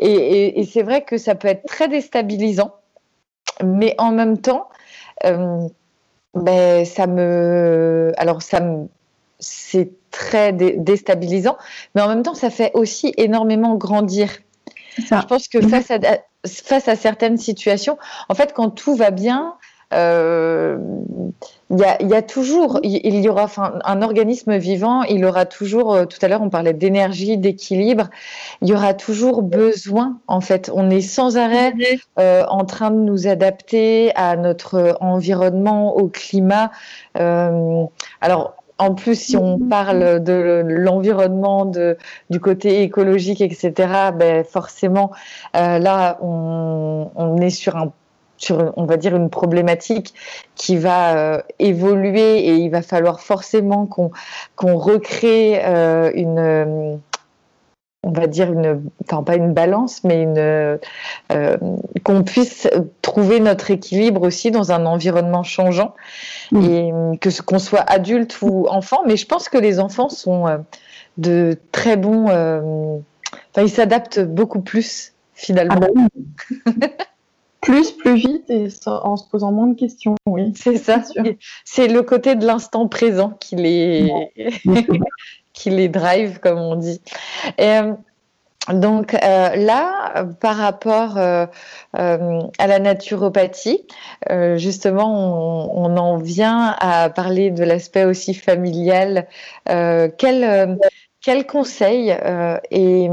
[0.00, 2.74] et, et, c'est vrai que ça peut être très déstabilisant,
[3.64, 4.68] mais en même temps,
[5.24, 8.12] ben ça me.
[8.16, 8.86] Alors ça me.
[9.40, 11.56] C'est très déstabilisant,
[11.94, 14.28] mais en même temps, ça fait aussi énormément grandir.
[15.00, 15.98] Je pense que face à,
[16.46, 19.54] face à certaines situations, en fait, quand tout va bien,
[19.92, 20.78] euh,
[21.70, 25.46] il y, a, y, a, toujours, il y aura, enfin, un organisme vivant, il aura
[25.46, 28.08] toujours, euh, tout à l'heure on parlait d'énergie, d'équilibre,
[28.62, 31.74] il y aura toujours besoin, en fait, on est sans arrêt
[32.18, 36.70] euh, en train de nous adapter à notre environnement, au climat.
[37.14, 41.70] Alors, en plus, si on parle de l'environnement,
[42.30, 43.72] du côté écologique, etc.,
[44.14, 45.10] ben forcément,
[45.54, 47.92] euh, là, on, est sur un
[48.48, 50.14] on va dire, une problématique
[50.54, 54.10] qui va euh, évoluer et il va falloir forcément qu'on
[54.56, 57.00] qu'on recrée euh, une
[58.02, 60.78] on va dire une, enfin pas une balance, mais une euh,
[62.02, 62.68] qu'on puisse
[63.02, 65.94] trouver notre équilibre aussi dans un environnement changeant
[66.52, 66.64] mm.
[66.64, 69.02] et que qu'on soit adulte ou enfant.
[69.06, 70.58] Mais je pense que les enfants sont euh,
[71.18, 72.96] de très bons, euh,
[73.50, 75.74] enfin ils s'adaptent beaucoup plus finalement.
[75.76, 76.08] Ah
[76.78, 76.88] bah
[77.60, 80.52] plus, plus vite et en se posant moins de questions, oui.
[80.56, 81.02] C'est ça.
[81.66, 84.10] C'est le côté de l'instant présent qui les,
[85.52, 87.00] qui les drive, comme on dit.
[87.60, 87.92] Euh,
[88.72, 91.46] donc euh, là, par rapport euh,
[91.94, 93.86] à la naturopathie,
[94.56, 99.26] justement, on, en vient à parler de l'aspect aussi familial.
[99.66, 100.78] quel,
[101.20, 102.14] quel conseil
[102.70, 103.10] et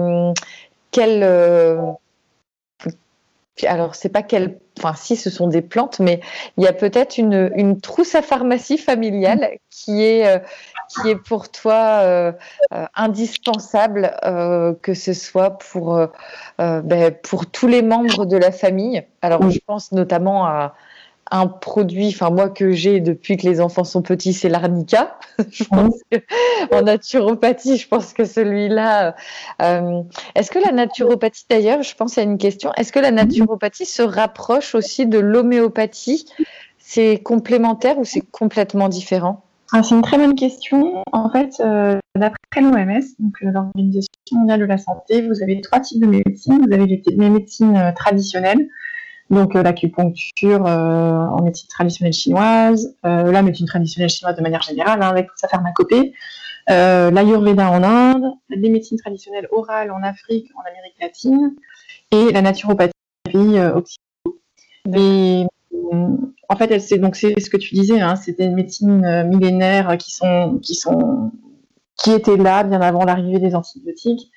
[0.92, 1.24] quel
[3.66, 6.22] alors c'est pas quel enfin si ce sont des plantes, mais
[6.58, 10.40] il y a peut-être une, une, trousse à pharmacie familiale qui est, euh,
[10.90, 12.32] qui est pour toi euh,
[12.74, 14.16] euh, indispensable,
[14.82, 16.00] que ce soit pour,
[16.60, 19.04] ben, pour tous les membres de la famille.
[19.22, 20.76] Alors je pense notamment à,
[21.32, 25.18] un produit, enfin moi que j'ai depuis que les enfants sont petits, c'est l'arnica.
[25.72, 29.16] en naturopathie, je pense que celui-là.
[29.62, 30.02] Euh,
[30.36, 32.72] est-ce que la naturopathie, d'ailleurs, je pense à une question.
[32.78, 36.26] Est-ce que la naturopathie se rapproche aussi de l'homéopathie?
[36.78, 39.44] C'est complémentaire ou c'est complètement différent?
[39.74, 41.04] Ah, C'est une très bonne question.
[41.12, 45.82] En fait, euh, d'après l'OMS, donc euh, l'Organisation mondiale de la santé, vous avez trois
[45.82, 46.66] types de médecine.
[46.66, 48.70] Vous avez les médecines traditionnelles
[49.30, 54.62] donc euh, l'acupuncture euh, en médecine traditionnelle chinoise, euh, la médecine traditionnelle chinoise de manière
[54.62, 56.14] générale, hein, avec toute sa pharmacopée,
[56.68, 61.56] l'ayurveda en Inde, les médecines traditionnelles orales en Afrique, en Amérique latine,
[62.12, 62.92] et la naturopathie
[63.34, 64.34] occidentale.
[64.96, 65.46] Et
[66.50, 70.12] en fait, c'est donc c'est ce que tu disais, hein, c'était des médecines millénaires qui
[70.12, 71.32] sont qui sont
[71.96, 74.30] qui étaient là bien avant l'arrivée des antibiotiques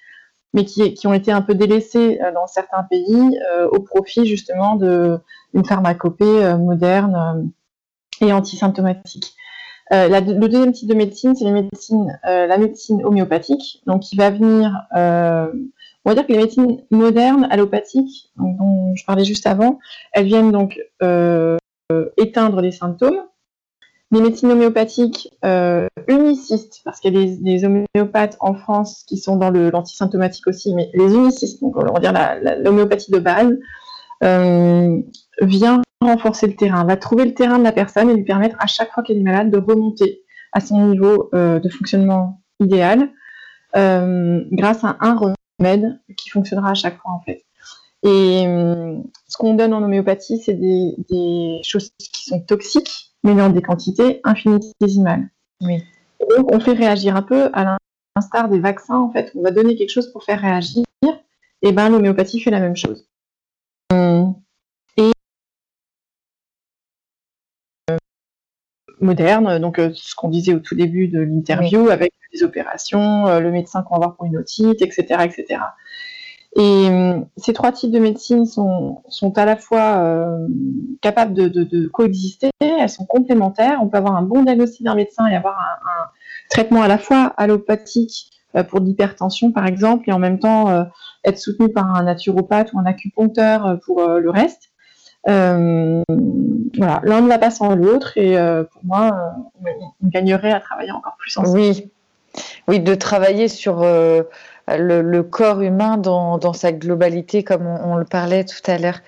[0.53, 4.27] mais qui, qui, ont été un peu délaissés euh, dans certains pays euh, au profit
[4.27, 7.51] justement d'une pharmacopée euh, moderne
[8.21, 9.35] et antisymptomatique.
[9.93, 14.73] Euh, le deuxième type de médecine, c'est la médecine homéopathique, donc qui va venir
[16.05, 19.79] on va dire que les médecines modernes, allopathiques, dont je parlais juste avant,
[20.13, 20.81] elles viennent donc
[21.91, 23.21] euh, éteindre les symptômes.
[24.13, 29.37] Les médecines homéopathiques euh, unicistes, parce qu'il y a des, homéopathes en France qui sont
[29.37, 32.13] dans l'antisymptomatique aussi, mais les unicistes, donc on va dire
[32.61, 33.57] l'homéopathie de base,
[34.25, 35.01] euh,
[35.43, 38.67] vient renforcer le terrain, va trouver le terrain de la personne et lui permettre à
[38.67, 43.11] chaque fois qu'elle est malade de remonter à son niveau euh, de fonctionnement idéal
[43.73, 47.45] grâce à un remède qui fonctionnera à chaque fois en fait.
[48.03, 48.43] Et
[49.29, 54.21] ce qu'on donne en homéopathie, c'est des, choses qui sont toxiques, mais dans des quantités
[54.25, 55.29] infinitésimales.
[55.61, 55.83] Oui.
[56.37, 57.77] donc, on fait réagir un peu à
[58.17, 59.33] l'instar des vaccins, en fait.
[59.35, 60.85] On va donner quelque chose pour faire réagir.
[61.63, 63.07] Et ben, l'homéopathie fait la même chose.
[64.97, 65.11] Et
[69.01, 73.41] moderne, donc euh, ce qu'on disait au tout début de l'interview, avec des opérations, euh,
[73.41, 75.61] le médecin qu'on va voir pour une otite, etc., etc.
[76.57, 80.49] Et euh, ces trois types de médecine sont, sont à la fois euh,
[81.01, 83.79] capables de, coexister, elles sont complémentaires.
[83.81, 86.07] On peut avoir un bon diagnostic d'un médecin et avoir un, un,
[86.51, 90.87] traitement à la fois allopathique euh, pour l'hypertension, par exemple, et en même temps
[91.23, 94.73] être soutenu par un naturopathe ou un acupuncteur pour le reste.
[95.25, 98.37] voilà, l'un ne va pas sans l'autre, et
[98.73, 99.13] pour moi,
[99.63, 101.57] on, gagnerait à travailler encore plus ensemble.
[101.57, 101.93] Oui,
[102.67, 103.85] oui, de travailler sur
[104.79, 109.01] le, corps humain dans, sa globalité, comme on, le parlait tout à l'heure.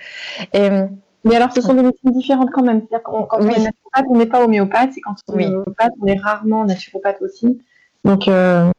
[0.54, 2.80] mais alors, ce sont des médecines différentes quand même.
[2.80, 6.06] C'est-à-dire quand on est naturopathe, on n'est pas homéopathe, et quand on est homéopathe, on
[6.06, 7.60] est rarement naturopathe aussi.
[8.04, 8.70] Donc, euh,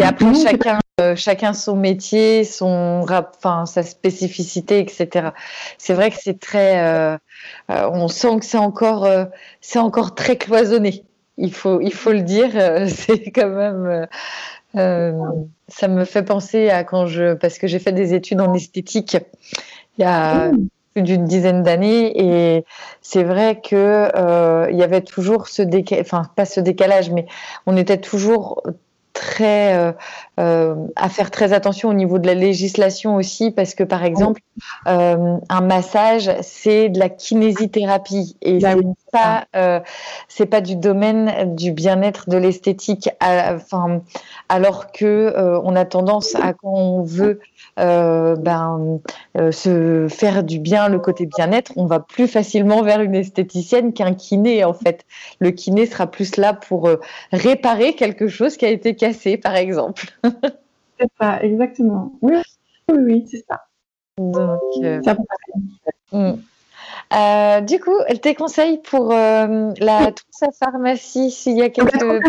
[0.00, 5.30] et après, chacun, euh, chacun son métier, son enfin, sa spécificité, etc.
[5.78, 6.82] C'est vrai que c'est très.
[6.84, 7.18] Euh,
[7.68, 9.08] on sent que c'est encore,
[9.60, 11.04] c'est encore très cloisonné.
[11.36, 12.50] Il faut, il faut le dire.
[12.88, 14.06] c'est quand même.
[14.74, 19.16] Ça me fait penser à quand je, parce que j'ai fait des études en esthétique
[19.98, 20.50] il y a
[20.94, 22.64] plus d'une dizaine d'années et
[23.02, 27.26] c'est vrai que euh, il y avait toujours ce décalage, enfin pas ce décalage, mais
[27.66, 28.62] on était toujours
[29.12, 29.92] très euh,
[30.38, 34.40] euh, à faire très attention au niveau de la législation aussi parce que par exemple
[34.86, 38.36] euh, un massage c'est de la kinésithérapie.
[38.42, 39.82] Et bah c'est pas
[40.28, 44.02] c'est pas du domaine du bien-être de l'esthétique enfin
[44.48, 47.40] alors que on a tendance à quand on veut
[47.80, 49.00] ben
[49.52, 54.14] se faire du bien le côté bien-être on va plus facilement vers une esthéticienne qu'un
[54.14, 55.04] kiné en fait
[55.38, 56.88] le kiné sera plus là pour
[57.32, 60.06] réparer quelque chose qui a été cassé par exemple
[61.00, 62.12] c'est ça, exactement.
[62.20, 62.36] Oui,
[62.90, 63.62] oui, c'est ça.
[64.18, 65.00] Donc, euh,
[66.12, 66.34] hmm.
[67.14, 71.98] euh, du coup, tes conseils pour euh, la trousse à pharmacie, s'il y a quelque
[71.98, 72.20] chose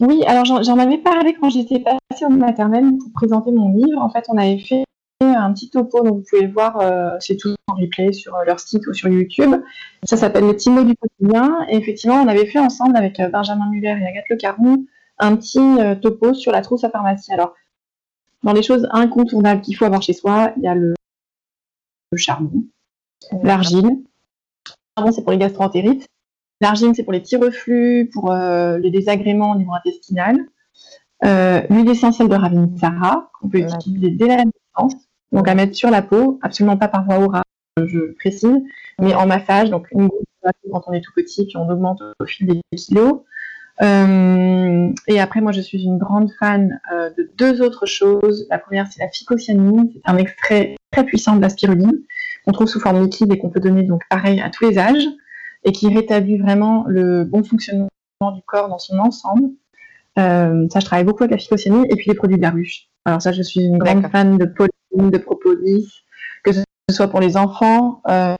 [0.00, 4.00] Oui, alors j'en avais parlé quand j'étais passée au maternelle pour présenter mon livre.
[4.00, 4.84] En fait, on avait fait
[5.20, 6.80] un petit topo, donc vous pouvez voir,
[7.20, 9.54] c'est tout en replay sur leur site ou sur YouTube.
[10.02, 11.64] Ça s'appelle le petit mot du quotidien.
[11.68, 14.84] Et effectivement, on avait fait ensemble avec Benjamin Muller et Agathe Le Caron
[15.18, 17.32] un petit euh, topo sur la trousse à pharmacie.
[17.32, 17.54] Alors,
[18.42, 20.94] dans les choses incontournables qu'il faut avoir chez soi, il y a le,
[22.16, 22.64] charbon,
[23.42, 23.86] l'argile.
[23.86, 26.06] Le charbon, c'est pour les gastroentérites.
[26.60, 30.38] L'argile, c'est pour les petits reflux, pour euh, les désagréments au niveau intestinal.
[31.24, 34.94] Euh, l'huile essentielle de Ravinsara, qu'on peut utiliser dès la naissance,
[35.32, 37.42] donc à mettre sur la peau, absolument pas par voie orale,
[37.78, 38.62] je précise,
[39.00, 40.24] mais en massage, donc une goutte
[40.70, 43.22] quand on est tout petit, puis on augmente au fil des kilos.
[43.82, 48.46] Euh, et après, moi, je suis une grande fan euh, de deux autres choses.
[48.50, 49.90] La première, c'est la phycocyanine.
[49.92, 52.00] C'est un extrait très puissant de la spiruline
[52.44, 55.08] qu'on trouve sous forme liquide et qu'on peut donner donc pareil à tous les âges
[55.64, 57.88] et qui rétablit vraiment le bon fonctionnement
[58.34, 59.50] du corps dans son ensemble.
[60.18, 62.88] Euh, ça, je travaille beaucoup avec la phycocyanine et puis les produits de la ruche.
[63.04, 66.04] Alors ça, je suis une grande fan de pollen, de propolis,
[66.42, 68.34] que ce soit pour les enfants euh,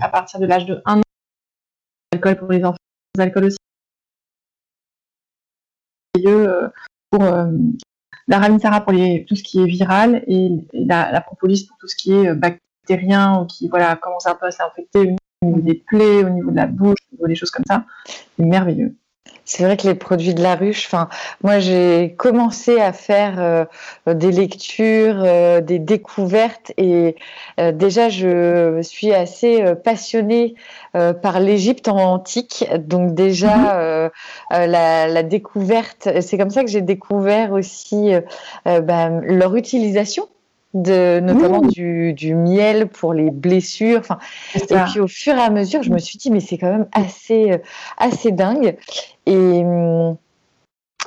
[0.00, 1.02] à partir de l'âge de 1 an,
[2.12, 2.76] l'alcool pour les enfants,
[3.16, 3.56] l'alcool aussi
[6.26, 6.68] euh,
[7.10, 7.50] pour euh,
[8.28, 11.96] la Ravensara pour les, tout ce qui est viral et, la, propolis pour tout ce
[11.96, 16.24] qui est bactérien ou qui voilà commence un peu à s'infecter au niveau des plaies,
[16.24, 17.84] au niveau de la bouche, au niveau des choses comme ça.
[18.06, 18.94] C'est merveilleux.
[19.46, 21.08] C'est vrai que les produits de la ruche, enfin,
[21.42, 23.64] moi j'ai commencé à faire euh,
[24.14, 27.16] des lectures, euh, des découvertes et
[27.60, 30.54] euh, déjà je suis assez passionnée
[31.22, 32.64] par l'Égypte antique.
[32.78, 34.10] Donc déjà
[34.50, 34.70] mhm.
[34.70, 38.12] la, découverte, c'est comme ça que j'ai découvert aussi
[38.64, 40.28] ben, leur utilisation
[40.74, 44.00] de notamment du, du, miel pour les blessures.
[44.00, 44.18] Enfin,
[44.54, 46.88] et puis au fur et à mesure, je me suis dit mais c'est quand même
[46.92, 47.60] assez
[47.98, 48.76] assez dingue.
[49.26, 49.64] Et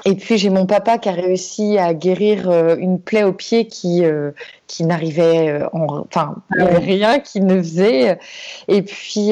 [0.05, 3.67] et puis j'ai mon papa qui a réussi à guérir euh, une plaie au pied
[3.67, 4.31] qui euh,
[4.67, 8.19] qui n'arrivait euh, enfin avait rien qui ne faisait.
[8.67, 9.31] Et puis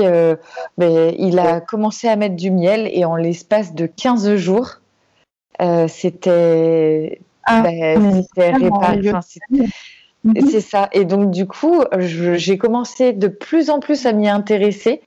[0.77, 4.81] ben, il a commencé à mettre du miel et en l'espace de 15 jours
[5.87, 8.23] c'était ah, ben,
[10.49, 15.01] c'est ça et donc du coup j'ai commencé de plus en plus à m'y intéresser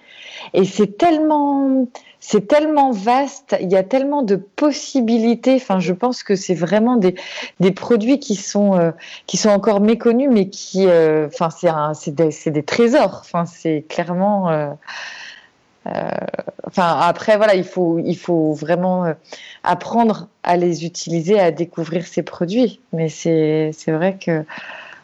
[0.54, 1.86] et c'est tellement
[2.20, 5.54] c'est tellement vaste, il y a tellement de possibilités.
[5.54, 7.14] Enfin, je pense que c'est vraiment des,
[7.70, 8.90] produits qui sont euh,
[9.26, 13.18] qui sont encore méconnus, mais qui, euh, enfin, c'est des, des, trésors.
[13.20, 14.50] Enfin, c'est clairement.
[14.50, 14.68] Euh,
[16.66, 19.14] enfin, après, voilà, il faut il faut vraiment
[19.62, 22.80] apprendre à les utiliser, à découvrir ces produits.
[22.92, 24.44] Mais c'est vrai que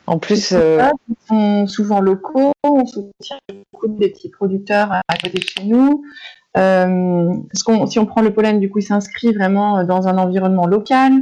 [0.07, 2.53] en plus, ils sont souvent locaux.
[2.63, 3.39] On soutient
[3.73, 6.05] beaucoup des petits producteurs à côté de chez nous.
[6.57, 7.35] Euh,
[7.89, 11.13] si on prend le pollen, du coup, il s'inscrit vraiment euh, dans un environnement local.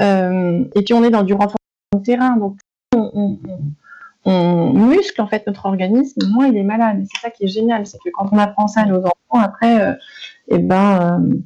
[0.00, 1.58] Euh, et puis on est dans du renforcement
[1.94, 2.56] de terrain, donc
[2.94, 3.38] on,
[4.72, 7.04] muscle en fait notre organisme, moins il est malade.
[7.12, 9.96] c'est ça qui est génial, c'est que quand on apprend ça à nos enfants, après,
[10.48, 11.42] eh ben,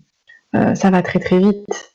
[0.53, 1.93] ça va très très vite.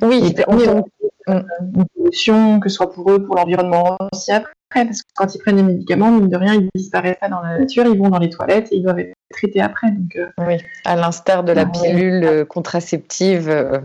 [0.00, 0.84] Oui, on,
[1.26, 5.38] une solution, que ce soit pour eux, pour l'environnement aussi après parce que quand ils
[5.38, 8.18] prennent des médicaments, mine de rien, ils disparaissent pas dans la nature, ils vont dans
[8.18, 9.90] les toilettes et ils doivent être traités après.
[9.90, 13.80] Donc, euh, Oui, à l'instar de la pilule euh, contraceptive euh,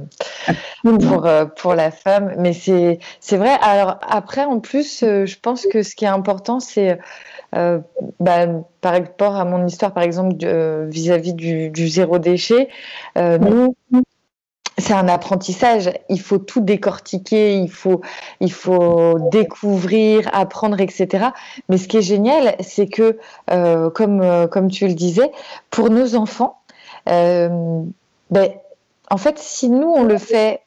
[0.84, 1.28] pour,
[1.58, 2.34] pour la femme.
[2.38, 3.58] Mais c'est vrai.
[3.62, 7.00] Alors après, en plus, je pense que ce qui est important, c'est
[7.52, 8.48] bah,
[8.82, 10.36] par rapport à mon histoire, par exemple,
[10.90, 12.70] vis-à-vis du, du, zéro déchet,
[13.16, 13.76] nous,
[14.78, 15.92] c'est un apprentissage.
[16.10, 18.02] Il faut tout décortiquer, il faut,
[18.40, 21.30] il faut découvrir, apprendre, etc.
[21.70, 23.18] Mais ce qui est génial, c'est que,
[23.52, 25.32] euh, comme, euh, comme tu le disais,
[25.72, 26.60] pour nos enfants,
[27.10, 27.82] euh,
[28.30, 28.52] ben,
[29.10, 30.62] en fait, si nous, on le fait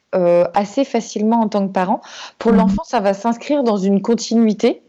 [0.55, 2.01] assez facilement en tant que parents,
[2.41, 2.59] pour mhm.
[2.59, 4.83] l'enfant, ça va s'inscrire dans une continuité.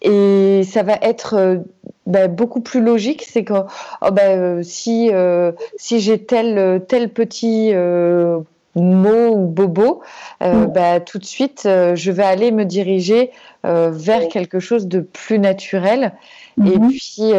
[0.00, 1.60] Et ça va être
[2.08, 3.52] ben, beaucoup plus logique, c'est que
[4.00, 8.40] oh, ben, si, euh, si j'ai tel, tel petit euh,
[8.74, 10.00] mot ou bobo,
[10.42, 10.72] euh, mm.
[10.72, 13.30] ben, tout de suite, je vais aller me diriger
[13.62, 16.12] vers quelque chose de plus naturel.
[16.58, 16.88] Et mm-hmm.
[16.88, 17.32] puis,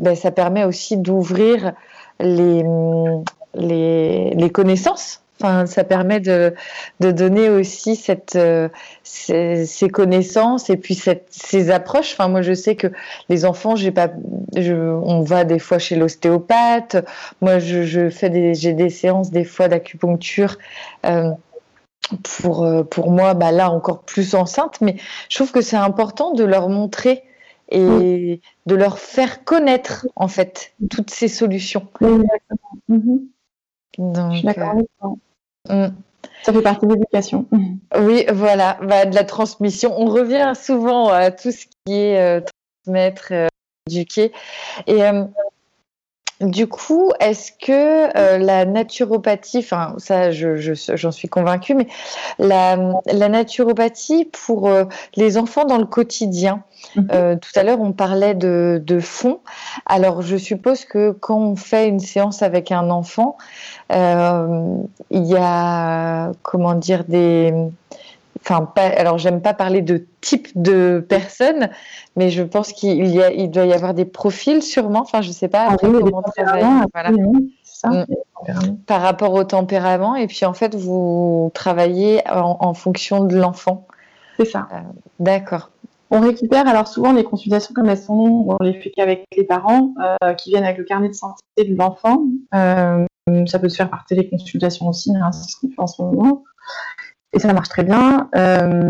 [0.00, 1.74] ben, ça permet aussi d'ouvrir
[2.18, 2.64] les,
[3.54, 6.54] les, les connaissances Enfin, ça permet de,
[7.00, 8.70] de donner aussi cette, euh,
[9.02, 12.12] ces, ces, connaissances et puis cette, ces approches.
[12.12, 12.86] Enfin, moi, je sais que
[13.28, 14.10] les enfants, j'ai pas,
[14.56, 17.04] je, on va des fois chez l'ostéopathe.
[17.42, 20.56] Moi, je, je fais des, j'ai des séances des fois d'acupuncture.
[21.04, 21.30] Euh,
[22.22, 24.96] pour, euh, pour moi, bah là encore plus enceinte, mais
[25.28, 27.24] je trouve que c'est important de leur montrer
[27.68, 31.88] et de leur faire connaître en fait toutes ces solutions.
[33.98, 34.76] Donc, je suis d'accord
[35.68, 35.94] Mm.
[36.42, 37.46] Ça fait partie de l'éducation.
[37.98, 39.94] Oui, voilà, bah, de la transmission.
[39.98, 42.40] On revient souvent à tout ce qui est euh,
[42.84, 43.46] transmettre, euh,
[43.90, 44.32] éduquer.
[44.86, 45.24] Et euh,
[46.40, 51.86] du coup, est-ce que la naturopathie, enfin ça, j'en je, suis convaincue, mais
[52.38, 52.76] la,
[53.06, 54.70] la naturopathie pour
[55.16, 56.62] les enfants dans le quotidien,
[56.94, 57.08] Mhm.
[57.12, 59.40] Euh, tout à l'heure, on parlait de, de, fond.
[59.86, 63.36] Alors, je suppose que quand on fait une séance avec un enfant,
[63.92, 64.76] euh,
[65.10, 67.52] il y a, comment dire, des...
[68.48, 71.68] Enfin, pas, alors j'aime pas parler de type de personne,
[72.14, 75.00] mais je pense qu'il y a, il doit y avoir des profils sûrement.
[75.00, 76.22] Enfin, je sais pas comment
[78.86, 83.88] Par rapport au tempérament, et puis en fait, vous travaillez en, fonction de l'enfant.
[84.36, 84.68] C'est ça.
[84.72, 84.76] Euh,
[85.18, 85.70] d'accord.
[86.10, 89.92] On récupère alors souvent les consultations comme elles sont, on les fait qu'avec les parents
[90.22, 92.22] euh, qui viennent avec le carnet de santé de l'enfant.
[92.54, 93.04] Euh,
[93.46, 96.44] ça peut se faire par téléconsultation aussi, hein, c'est ce qu'on fait en ce moment.
[97.36, 98.30] Et ça marche très bien.
[98.34, 98.88] Euh,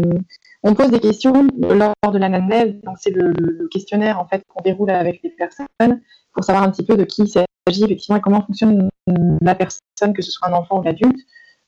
[0.63, 4.91] on pose des questions lors de l'anamnèse, donc c'est le, questionnaire en fait qu'on déroule
[4.91, 6.01] avec les personnes
[6.33, 8.89] pour savoir un petit peu de qui il s'agit effectivement et comment fonctionne
[9.41, 11.19] la personne, que ce soit un enfant ou l'adulte,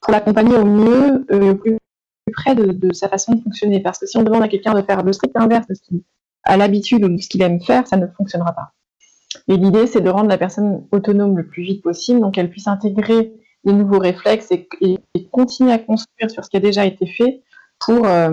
[0.01, 1.79] pour l'accompagner au mieux, au plus
[2.33, 3.81] près de, sa façon de fonctionner.
[3.81, 6.03] Parce que si on demande à quelqu'un de faire le strict inverse de ce qu'il
[6.45, 8.73] a l'habitude ou de ce qu'il aime faire, ça ne fonctionnera pas.
[9.49, 12.69] Et l'idée, c'est de rendre la personne autonome le plus vite possible, donc qu'elle puisse
[12.69, 13.33] intégrer
[13.65, 14.69] les nouveaux réflexes et,
[15.31, 17.43] continuer à construire sur ce qui a déjà été fait
[17.79, 18.31] pour euh,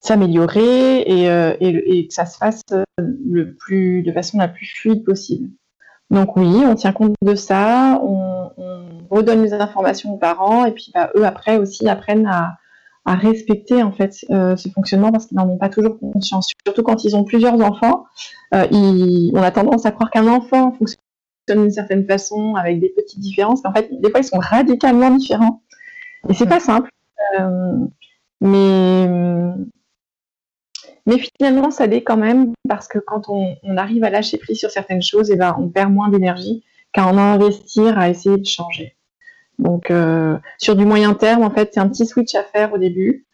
[0.00, 5.04] s'améliorer euh, et, que ça se fasse euh, le plus, de façon la plus fluide
[5.04, 5.48] possible.
[6.10, 8.50] Donc oui, on tient compte de ça, on,
[9.10, 12.56] redonne les informations aux parents et puis bah, eux après aussi apprennent à,
[13.06, 16.48] respecter en fait ce fonctionnement parce qu'ils n'en ont pas toujours conscience.
[16.66, 18.06] Surtout quand ils ont plusieurs enfants,
[18.50, 21.03] on a tendance à croire qu'un enfant fonctionne
[21.48, 25.10] d'une certaine façon avec des petites différences, mais en fait des fois ils sont radicalement
[25.10, 25.62] différents.
[26.28, 26.90] Et c'est pas simple,
[28.40, 29.08] mais
[31.06, 34.70] mais finalement, ça l'est quand même parce que quand on, arrive à lâcher prise sur
[34.70, 38.46] certaines choses, et eh ben, on perd moins d'énergie qu'à en investir à essayer de
[38.46, 38.96] changer.
[39.58, 42.78] Donc, euh, sur du moyen terme, en fait, c'est un petit switch à faire au
[42.78, 43.26] début,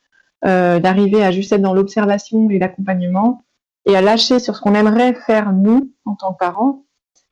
[0.44, 3.44] euh, d'arriver à juste être dans l'observation et l'accompagnement
[3.86, 6.84] et à lâcher sur ce qu'on aimerait faire nous en tant que parents.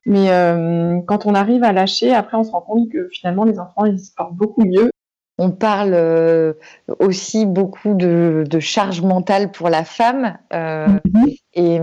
[0.09, 3.61] Mais euh, quand on arrive à lâcher, après, on se rend compte que finalement, les
[3.61, 4.91] enfants, ils se portent beaucoup mieux
[5.41, 6.55] on parle euh,
[6.99, 10.37] aussi beaucoup de, charge mentale pour la femme.
[10.53, 11.29] Euh, mhm.
[11.55, 11.81] Et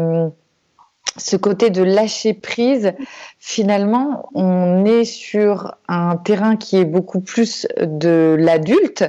[1.15, 2.93] ce côté de lâcher prise,
[3.39, 9.05] finalement, on est sur un terrain qui est beaucoup plus de l'adulte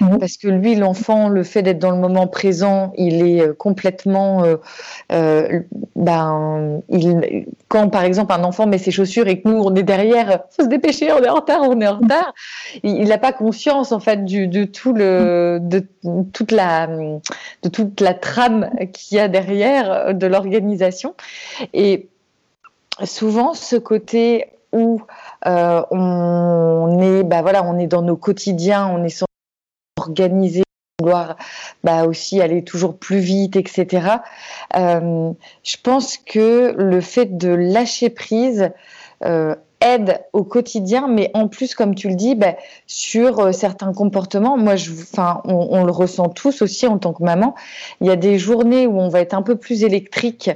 [0.00, 0.18] Mhm.
[0.18, 4.44] Parce que lui, l'enfant, le fait d'être dans le moment présent, il est euh, complètement.
[4.44, 4.56] Euh,
[5.12, 5.60] euh,
[5.96, 9.82] ben, il, quand par exemple un enfant met ses chaussures et que nous on est
[9.82, 12.34] derrière, faut se dépêcher, on est en retard, on est en retard.
[12.82, 15.86] Il n'a pas conscience en fait du, de tout le, de
[16.32, 21.14] toute la, de toute la trame qu'il y a derrière de l'organisation.
[21.72, 22.08] Et
[23.04, 25.00] souvent, ce côté où
[25.46, 29.26] euh, on est, bah voilà, on est dans nos quotidiens, on est sur
[29.96, 30.62] organiser,
[31.00, 31.36] vouloir
[31.82, 34.08] bah, aussi aller toujours plus vite, etc.
[34.76, 35.32] Euh,
[35.62, 38.70] je pense que le fait de lâcher prise
[39.24, 42.54] euh, aide au quotidien, mais en plus, comme tu le dis, bah,
[42.86, 47.22] sur euh, certains comportements, moi, je, enfin, on, le ressent tous aussi en tant que
[47.22, 47.54] maman.
[48.00, 50.50] Il y a des journées où on va être un peu plus électrique,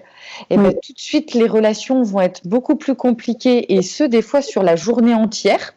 [0.50, 4.22] et bah, tout de suite, les relations vont être beaucoup plus compliquées, et ce, des
[4.22, 5.74] fois, sur la journée entière.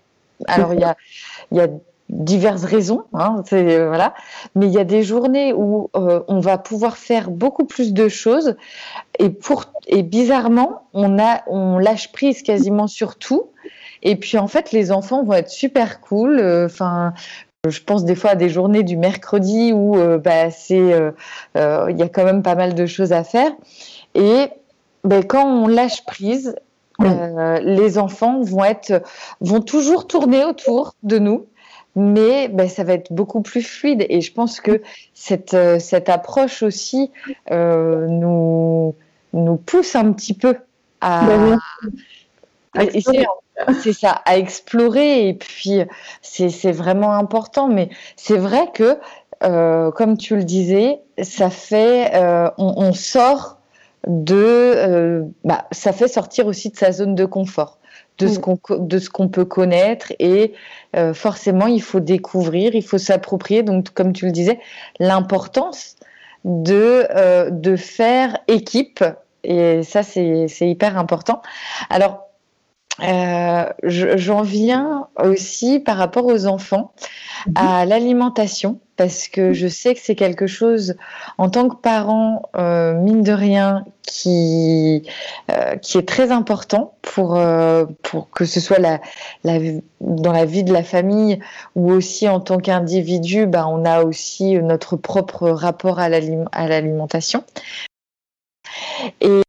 [0.47, 0.95] Alors, il y a,
[1.51, 1.67] il y a
[2.11, 4.13] diverses raisons, hein, euh, voilà.
[4.55, 8.09] Mais il y a des journées où euh, on va pouvoir faire beaucoup plus de
[8.09, 8.55] choses
[9.17, 13.49] et pour et bizarrement on a on lâche prise quasiment sur tout.
[14.03, 16.39] Et puis en fait les enfants vont être super cool.
[16.39, 17.13] Euh, enfin.
[17.67, 20.75] je pense des fois à des journées du mercredi où bah, c'est,
[21.55, 23.51] il y a quand même pas mal de choses à faire.
[24.15, 24.47] Et
[25.03, 26.55] ben, quand on lâche prise,
[26.99, 29.03] les enfants vont être,
[29.39, 31.45] vont toujours tourner autour de nous
[31.95, 34.05] mais ben, ça va être beaucoup plus fluide.
[34.09, 34.81] Et je pense que
[35.13, 37.11] cette, euh, cette approche aussi
[37.51, 38.95] euh, nous,
[39.33, 40.55] nous pousse un petit peu
[41.01, 41.59] à, ben
[43.81, 45.27] c'est ça, à explorer.
[45.27, 45.81] Et puis,
[46.21, 47.67] c'est vraiment important.
[47.67, 48.97] Mais c'est vrai que,
[49.43, 53.57] euh, comme tu le disais, ça fait, euh, on, on, sort
[54.07, 57.77] de, euh, bah, ça fait sortir aussi de sa zone de confort
[58.21, 60.53] de ce qu'on de ce qu'on peut connaître et
[60.95, 63.63] euh, forcément il faut découvrir, il faut s'approprier.
[63.63, 64.59] Donc comme tu le disais,
[64.99, 65.95] l'importance
[66.45, 69.03] de euh, de faire équipe
[69.43, 71.41] et ça c'est hyper important.
[71.89, 72.27] Alors
[73.01, 76.91] euh, j'en viens aussi par rapport aux enfants
[77.47, 77.53] mhm.
[77.55, 80.95] à l'alimentation parce que je sais que c'est quelque chose
[81.39, 85.09] en tant que parent euh, mine de rien qui
[85.49, 87.41] euh, qui est très important pour
[88.03, 89.01] pour que ce soit la,
[89.43, 89.57] la,
[90.01, 91.39] dans la vie de la famille
[91.75, 97.43] ou aussi en tant qu'individu bah on a aussi notre propre rapport à l'alimentation.
[99.19, 99.41] Et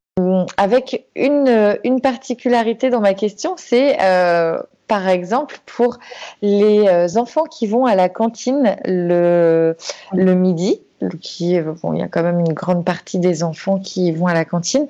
[0.56, 5.98] avec une, particularité dans ma question, c'est euh, par exemple pour
[6.40, 9.76] les euh, enfants qui vont à la cantine le,
[10.12, 10.80] le midi,
[11.20, 14.34] qui, bon, il y a quand même une grande partie des enfants qui vont à
[14.34, 14.86] la cantine.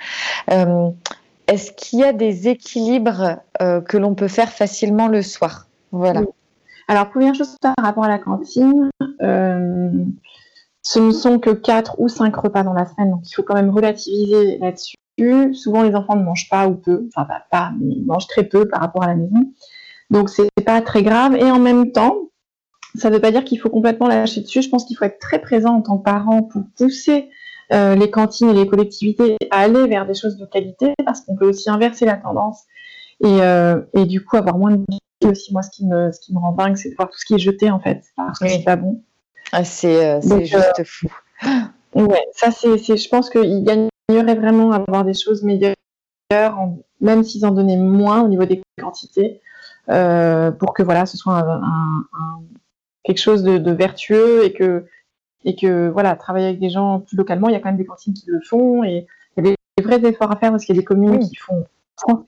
[0.51, 0.91] Euh,
[1.49, 5.67] est-ce qu'il y a des équilibres que l'on peut faire facilement le soir?
[5.91, 6.23] Voilà.
[6.89, 8.91] Alors, première chose par rapport à la cantine,
[10.83, 13.55] ce ne sont que 4 ou 5 repas dans la semaine, donc il faut quand
[13.55, 14.97] même relativiser là-dessus.
[15.55, 18.69] Souvent, les enfants ne mangent pas ou peu, enfin pas, mais ils mangent très peu
[18.69, 19.53] par rapport à la maison.
[20.11, 21.37] Donc, c'est pas très grave.
[21.37, 22.17] Et en même temps,
[22.95, 24.63] ça ne veut pas dire qu'il faut complètement lâcher dessus.
[24.63, 27.31] Je pense qu'il faut être très présent en tant que parent pour pousser
[27.73, 31.37] euh, les cantines et les collectivités à aller vers des choses de qualité, parce qu'on
[31.37, 32.65] peut aussi inverser la tendance
[33.25, 34.85] et, euh, et du coup avoir moins de
[35.27, 35.53] aussi.
[35.53, 37.35] Moi, ce qui me, ce qui me rend dingue, c'est de voir tout ce qui
[37.35, 39.03] est jeté en fait, parce que c'est pas bon.
[39.53, 41.09] Ah, c'est euh, juste fou.
[41.95, 45.75] Ouais, ça c'est, je pense qu'il y a gagnerait vraiment avoir des choses meilleures,
[47.01, 49.41] même s'ils en donnaient moins au niveau des quantités,
[49.91, 52.05] euh, pour que voilà, ce soit un,
[53.05, 54.87] quelque chose de, vertueux et que,
[55.45, 57.85] et que voilà, travailler avec des gens plus localement, il y a quand même des
[57.85, 59.07] cantines qui le font et
[59.37, 61.35] il y a des, vrais efforts à faire parce qu'il y a des communes qui
[61.37, 61.65] font
[61.97, 62.25] franchement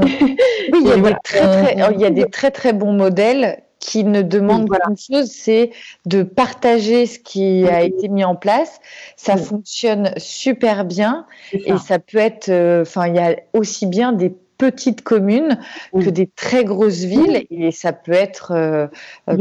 [0.00, 0.36] oui,
[0.80, 4.04] il y, a des très, très, il y a des très très bons modèles qui
[4.04, 5.70] ne demande qu'une chose, c'est
[6.06, 8.80] de partager ce qui a été mis en place.
[9.16, 11.98] Ça fonctionne super bien et ça.
[11.98, 15.58] peut être, euh, enfin, il y a aussi bien des petites communes
[15.92, 18.88] que des très grosses villes et ça peut être euh,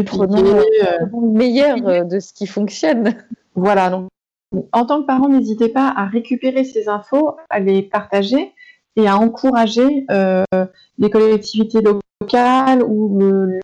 [0.05, 3.15] prenant le meilleur de ce qui fonctionne.
[3.55, 4.09] Voilà, donc
[4.71, 8.53] en tant que parent, n'hésitez pas à récupérer ces infos, à les partager
[8.95, 10.43] et à encourager euh,
[10.97, 13.59] les collectivités locales ou le,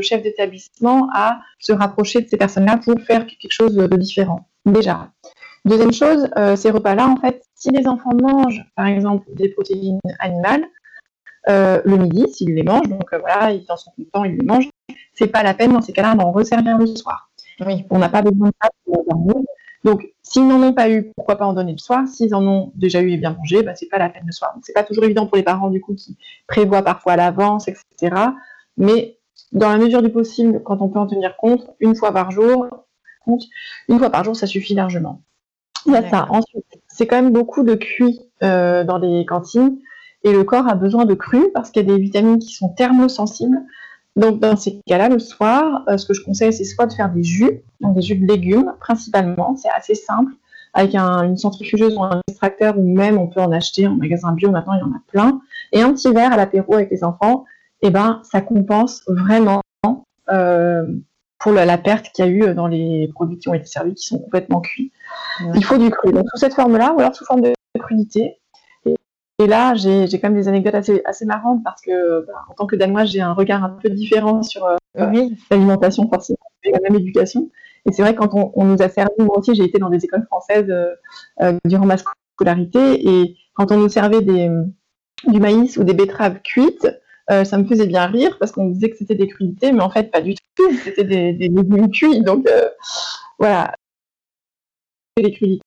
[0.00, 4.48] chef d'établissement à se rapprocher de ces personnes-là pour faire quelque chose de différent.
[4.64, 5.10] Déjà.
[5.64, 9.98] Deuxième chose, euh, ces repas-là, en fait, si les enfants mangent, par exemple, des protéines
[10.20, 10.64] animales,
[11.48, 14.68] euh, le midi, s'ils les mangent, donc voilà, ils en sont contents, ils les mangent,
[15.14, 17.30] c'est pas la peine dans ces cas-là d'en resservir le soir.
[17.64, 17.84] Oui.
[17.90, 19.34] On n'a pas besoin de ça pour dormir.
[19.84, 22.06] Donc, s'ils n'en ont pas eu, pourquoi pas en donner le soir?
[22.08, 24.52] S'ils en ont déjà eu et bien mangé, bah, c'est pas la peine le soir.
[24.54, 26.16] Donc, c'est pas toujours évident pour les parents du coup qui
[26.48, 28.14] prévoient parfois à l'avance, etc.
[28.76, 29.15] Mais
[29.52, 32.66] dans la mesure du possible, quand on peut en tenir compte, une fois par jour,
[33.88, 35.22] une fois par jour, ça suffit largement.
[35.86, 36.26] Il y a ça.
[36.30, 39.78] Ensuite, c'est quand même beaucoup de cuit euh, dans les cantines
[40.24, 42.70] et le corps a besoin de cru parce qu'il y a des vitamines qui sont
[42.70, 43.58] thermosensibles.
[44.16, 47.10] Donc, dans ces cas-là, le soir, euh, ce que je conseille, c'est soit de faire
[47.12, 50.32] des jus, donc des jus de légumes principalement, c'est assez simple,
[50.74, 54.50] avec une centrifugeuse ou un extracteur, ou même on peut en acheter en magasin bio,
[54.50, 55.40] maintenant il y en a plein,
[55.72, 57.44] et un petit verre à l'apéro avec les enfants,
[57.82, 59.62] eh ben ça compense vraiment
[60.30, 60.86] euh,
[61.38, 64.06] pour la, perte qu'il y a eu dans les produits qui ont été servis, qui
[64.06, 64.90] sont complètement cuits.
[65.54, 68.38] Il faut du cru, donc sous cette forme-là, ou alors sous forme de crudité,
[69.38, 72.66] et là, j'ai quand même des anecdotes assez, assez marrantes parce que, bah, en tant
[72.66, 74.76] que Danoise, j'ai un regard un peu différent sur euh,
[75.50, 77.50] l'alimentation, forcément, et la même éducation.
[77.84, 80.02] Et c'est vrai, quand on, on, nous a servi, moi aussi, j'ai été dans des
[80.02, 80.88] écoles françaises euh,
[81.42, 84.50] euh durant ma scolarité, et quand on nous servait des,
[85.26, 86.88] du maïs ou des betteraves cuites,
[87.30, 89.90] euh, ça me faisait bien rire parce qu'on disait que c'était des crudités, mais en
[89.90, 90.72] fait, pas du tout.
[90.84, 92.22] C'était des, des légumes cuits.
[92.22, 92.68] Donc, euh,
[93.38, 93.74] voilà.
[95.16, 95.62] Les crudités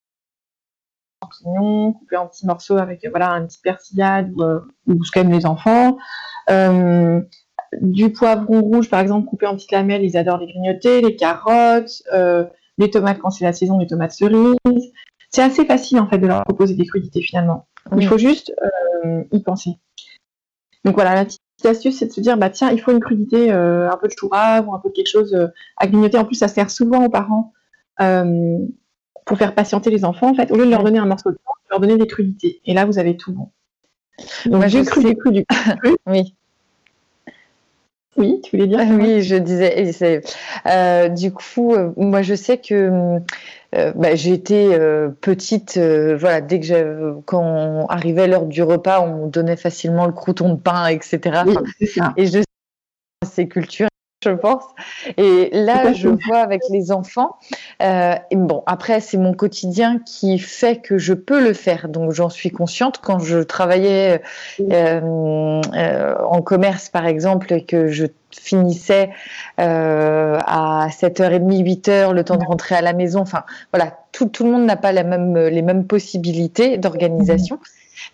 [1.24, 5.32] champignons, coupés en petits morceaux avec voilà un petit persillade ou, euh, ou ce qu'aiment
[5.32, 5.98] les enfants.
[6.50, 7.22] Euh,
[7.82, 12.02] du poivron rouge, par exemple, coupé en petites lamelles, ils adorent les grignoter, les carottes,
[12.14, 12.46] euh,
[12.78, 14.56] les tomates quand c'est la saison, les tomates cerises.
[15.30, 17.68] C'est assez facile en fait de leur proposer des crudités finalement.
[17.96, 18.52] Il faut juste
[19.32, 19.72] y penser.
[20.86, 23.52] Donc voilà, la petite astuce, c'est de se dire, bah tiens, il faut une crudité,
[23.52, 25.38] un peu de chou ou un peu de quelque chose
[25.78, 26.18] à grignoter.
[26.18, 27.54] En plus, ça sert souvent aux parents
[29.26, 31.36] pour faire patienter les enfants, en fait, au lieu de leur donner un morceau de
[31.36, 32.62] pain, leur donner des crudités.
[32.66, 33.52] Et là, vous avez tout bon.
[34.46, 35.46] Donc, j'ai cru des cru du
[36.08, 36.36] Oui.
[38.20, 40.22] Oui, tu voulais dire Oui, je disais.
[40.68, 43.20] Euh, du coup, euh, moi, je sais que
[43.76, 44.78] euh, bah, j'étais
[45.22, 45.78] petite.
[45.78, 50.88] voilà, dès que quand arrivait l'heure du repas, on donnait facilement le crouton de pain,
[50.88, 51.44] etc.
[52.18, 52.44] Et je sais
[53.26, 53.89] ces cultures
[54.24, 54.64] je pense.
[55.18, 57.38] Et là, je vois avec les enfants.
[57.82, 61.88] Euh, bon, après, c'est mon quotidien qui fait que je peux le faire.
[61.88, 63.00] Donc, j'en suis consciente.
[63.02, 64.22] Quand je travaillais
[64.60, 69.10] euh, euh, en commerce, par exemple, et que je finissais
[69.58, 73.22] à 7h30, 8h, le temps de rentrer à la maison.
[73.22, 73.44] Enfin,
[73.74, 77.60] voilà, tout, tout le monde n'a pas la même, les mêmes possibilités d'organisation.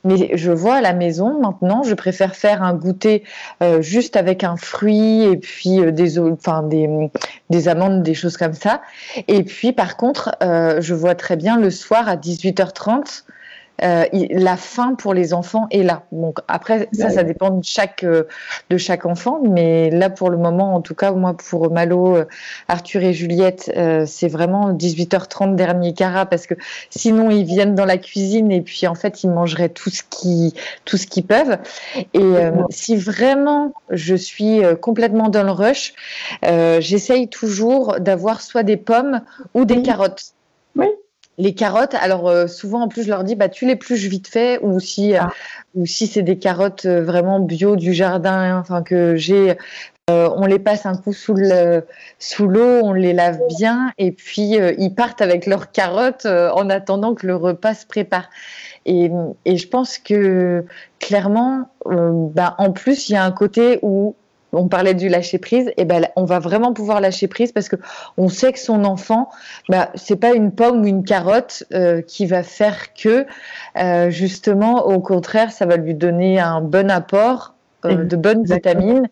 [0.04, 3.24] Mais je vois à la maison maintenant, je préfère faire un goûter
[3.62, 7.10] euh, juste avec un fruit et puis euh, des, enfin des,
[7.50, 8.82] des amandes, des choses comme ça.
[9.28, 13.24] Et puis par contre, euh, je vois très bien le soir à 18h30
[13.84, 16.03] euh, la faim pour les enfants est là.
[16.11, 18.23] Donc après, ça, ça dépend de chaque euh,
[18.69, 22.26] de chaque enfant, mais là pour le moment, en tout cas, moi pour Malo, euh,
[22.69, 23.71] Arthur et Juliette,
[24.05, 26.53] c'est vraiment 18h30 dernier carat parce que
[26.89, 30.53] sinon ils viennent dans la cuisine et puis en fait ils mangeraient tout ce qui
[30.86, 31.57] tout ce qu'ils peuvent.
[32.13, 32.34] Et
[32.69, 35.93] si vraiment je suis complètement dans le rush,
[36.80, 39.21] j'essaye toujours d'avoir soit des pommes
[39.53, 40.35] ou des carottes.
[41.38, 44.28] Les carottes, alors euh, souvent en plus je leur dis bah tu les pluches vite
[44.28, 45.34] fait ou si euh, ah.
[45.76, 49.58] ou si c'est des carottes euh, vraiment bio du jardin, enfin que j'ai,
[50.08, 51.84] on les passe un coup sous le
[52.20, 57.16] sous l'eau, on les lave bien et puis ils partent avec leurs carottes en attendant
[57.16, 58.30] que le repas se prépare.
[58.86, 59.10] Et,
[59.46, 60.64] et je pense que
[61.00, 64.16] clairement, bah, en plus il y a un côté où
[64.56, 67.76] on parlait du lâcher prise, et ben on va vraiment pouvoir lâcher prise parce que
[68.18, 69.30] on sait que son enfant,
[69.70, 73.26] bah, c'est pas une pomme ou une carotte euh, qui va faire que
[73.78, 79.08] euh, justement, au contraire, ça va lui donner un bon apport euh, de bonnes vitamines.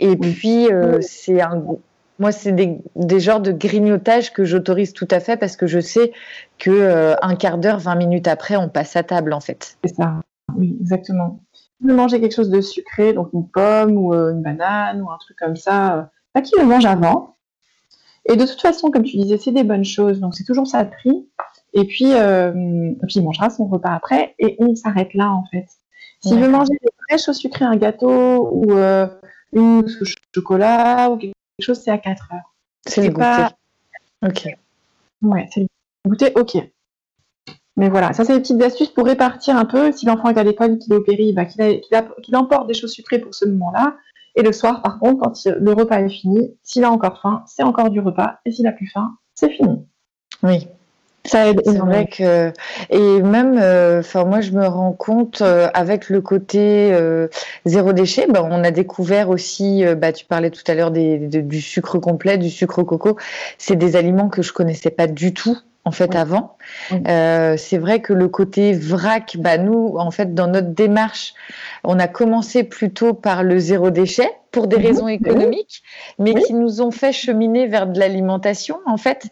[0.00, 0.68] Et puis
[1.00, 1.62] c'est un
[2.20, 5.78] moi, c'est des, des, genres de grignotage que j'autorise tout à fait parce que je
[5.78, 6.10] sais
[6.58, 9.78] que un quart d'heure, 20 minutes après, on passe à table en fait.
[9.84, 10.14] C'est ça,
[10.56, 11.38] oui, exactement
[11.80, 15.18] de manger quelque chose de sucré, donc une pomme ou euh, une banane ou un
[15.18, 16.02] truc comme ça, euh,
[16.32, 17.36] pas qu'il le mange avant.
[18.28, 20.84] Et de toute façon, comme tu disais, c'est des bonnes choses, donc c'est toujours ça
[20.84, 21.28] de prix.
[21.72, 22.52] Et puis, euh,
[23.06, 25.66] puis il mangera son repas après et on s'arrête là en fait.
[26.20, 30.04] S'il veut manger des vraies choses sucrées, un gâteau ou une mousse au
[30.34, 32.54] chocolat ou quelque chose, c'est à 4 heures.
[32.86, 33.52] C'est le pas...
[34.26, 34.48] Ok.
[35.22, 35.68] Ouais, c'est le
[36.06, 36.56] goûter, ok.
[37.78, 39.92] Mais voilà, ça c'est des petites astuces pour répartir un peu.
[39.92, 43.20] Si l'enfant est à l'école, qu'il est au péri, bah, qu'il emporte des choses sucrées
[43.20, 43.94] pour ce moment-là.
[44.34, 47.62] Et le soir, par contre, quand le repas est fini, s'il a encore faim, c'est
[47.62, 48.40] encore du repas.
[48.44, 49.86] Et s'il a plus faim, c'est fini.
[50.42, 50.66] Oui.
[51.24, 51.60] Ça aide.
[51.64, 52.52] C'est vrai que
[52.90, 57.28] et même, euh, moi je me rends compte euh, avec le côté euh,
[57.64, 61.98] zéro déchet, ben, on a découvert aussi, bah, tu parlais tout à l'heure du sucre
[61.98, 63.16] complet, du sucre coco.
[63.56, 65.58] C'est des aliments que je connaissais pas du tout
[65.88, 66.58] en fait avant.
[66.92, 71.32] Euh, c'est vrai que le côté vrac, bah nous en fait dans notre démarche,
[71.82, 74.86] on a commencé plutôt par le zéro déchet pour des mhm.
[74.86, 75.82] raisons économiques,
[76.18, 79.28] mais qui nous ont fait cheminer vers de l'alimentation en fait.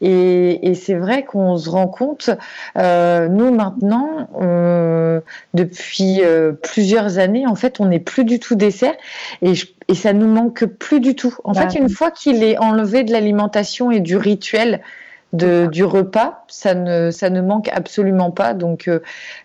[0.00, 2.30] Et, c'est vrai qu'on se rend compte,
[2.76, 4.28] euh, nous maintenant,
[5.54, 8.94] depuis euh, plusieurs années, en fait, on n'est plus du tout dessert
[9.42, 9.52] et,
[9.88, 11.36] et ça nous manque plus du tout.
[11.44, 14.80] En fait, bah une fois qu'il est enlevé de l'alimentation et du rituel,
[15.32, 18.54] de, du repas, ça ne, ça ne manque absolument pas.
[18.54, 19.00] Donc, euh,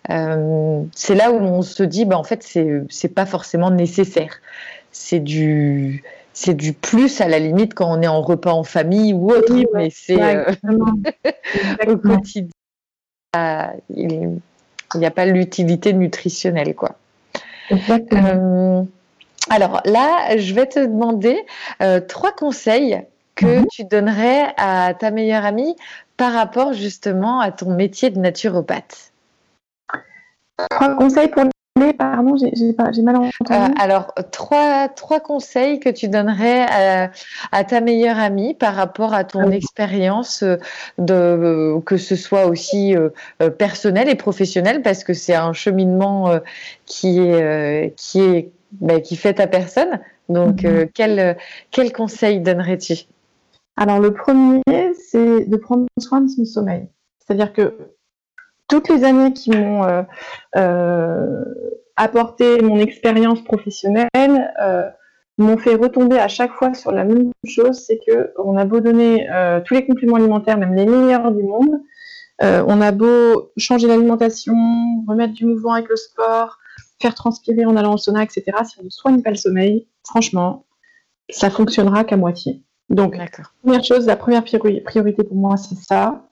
[0.09, 4.41] euh, c'est là où on se dit, bah, en fait, c'est, pas forcément nécessaire.
[4.91, 9.13] C'est du, c'est du plus à la limite quand on est en repas en famille
[9.13, 10.51] ou autre, mais c'est euh,
[11.88, 12.49] au quotidien.
[13.89, 14.39] Il
[14.95, 16.95] n'y a pas l'utilité nutritionnelle, quoi.
[19.49, 21.45] alors là, je vais te demander
[22.07, 23.01] trois conseils
[23.36, 23.67] que mhm.
[23.71, 25.75] tu donnerais à ta meilleure amie
[26.17, 29.11] par rapport justement à ton métier de naturopathe?
[30.69, 33.31] Trois conseils pour les, pardon, j'ai mal entendu.
[33.51, 36.65] Euh, alors, trois, trois conseils que tu donnerais
[37.51, 40.55] à, ta meilleure amie par rapport à ton expérience, euh,
[40.97, 43.09] de, que ce soit aussi euh,
[43.49, 46.39] personnel et professionnel, parce que c'est un cheminement
[46.86, 49.99] qui est, qui est bah, qui fait ta personne.
[50.29, 50.88] Donc, mhm.
[50.93, 51.38] quel,
[51.71, 53.05] quel conseil donnerais-tu?
[53.78, 54.61] Alors le premier,
[54.93, 56.89] c'est de prendre soin de son sommeil.
[57.19, 57.95] C'est-à-dire que
[58.67, 60.03] toutes les années qui m'ont euh,
[60.55, 61.43] euh,
[61.95, 64.89] apporté mon expérience professionnelle euh,
[65.38, 68.80] m'ont fait retomber à chaque fois sur la même chose, c'est que on a beau
[68.80, 69.28] donner
[69.65, 71.82] tous les compléments alimentaires, même les meilleurs du monde,
[72.41, 74.55] on a beau changer l'alimentation,
[75.07, 76.57] remettre du mouvement avec le sport,
[77.01, 78.45] faire transpirer en allant au sauna, etc.
[78.63, 80.65] Si on ne soigne pas le sommeil, franchement,
[81.30, 82.63] ça fonctionnera qu'à moitié.
[82.89, 83.17] Donc,
[83.63, 86.27] première chose, la première priorité pour moi, c'est ça.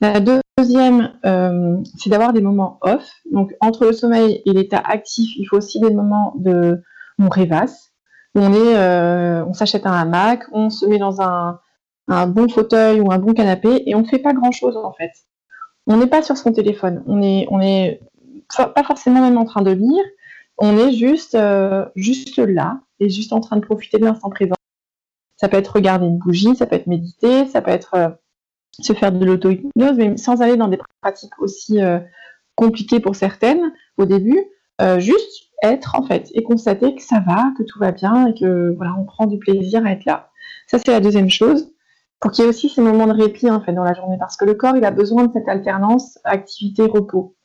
[0.00, 3.08] La deuxième, euh, c'est d'avoir des moments off.
[3.30, 6.82] Donc, entre le sommeil et l'état actif, il faut aussi des moments de
[7.18, 7.92] on rêvasse.
[8.34, 11.60] On est, euh, on s'achète un hamac, on se met dans un,
[12.26, 15.12] bon fauteuil ou un bon canapé et on ne fait pas grand chose en fait.
[15.86, 17.02] On n'est pas sur son téléphone.
[17.06, 18.00] On est, on est
[18.48, 20.04] pas forcément même en train de lire.
[20.58, 24.54] On est juste, euh, juste là et juste en train de profiter de l'instant présent.
[25.44, 28.08] Ça peut être regarder une bougie, ça peut être méditer, ça peut être euh,
[28.80, 31.98] se faire de l'auto-hypnose, mais sans aller dans des pratiques aussi euh,
[32.54, 34.42] compliquées pour certaines au début.
[34.80, 38.32] Euh, juste être en fait et constater que ça va, que tout va bien et
[38.32, 40.30] que voilà, on prend du plaisir à être là.
[40.66, 41.70] Ça c'est la deuxième chose.
[42.20, 44.38] Pour qu'il y ait aussi ces moments de répit en fait dans la journée, parce
[44.38, 47.36] que le corps il a besoin de cette alternance activité-repos.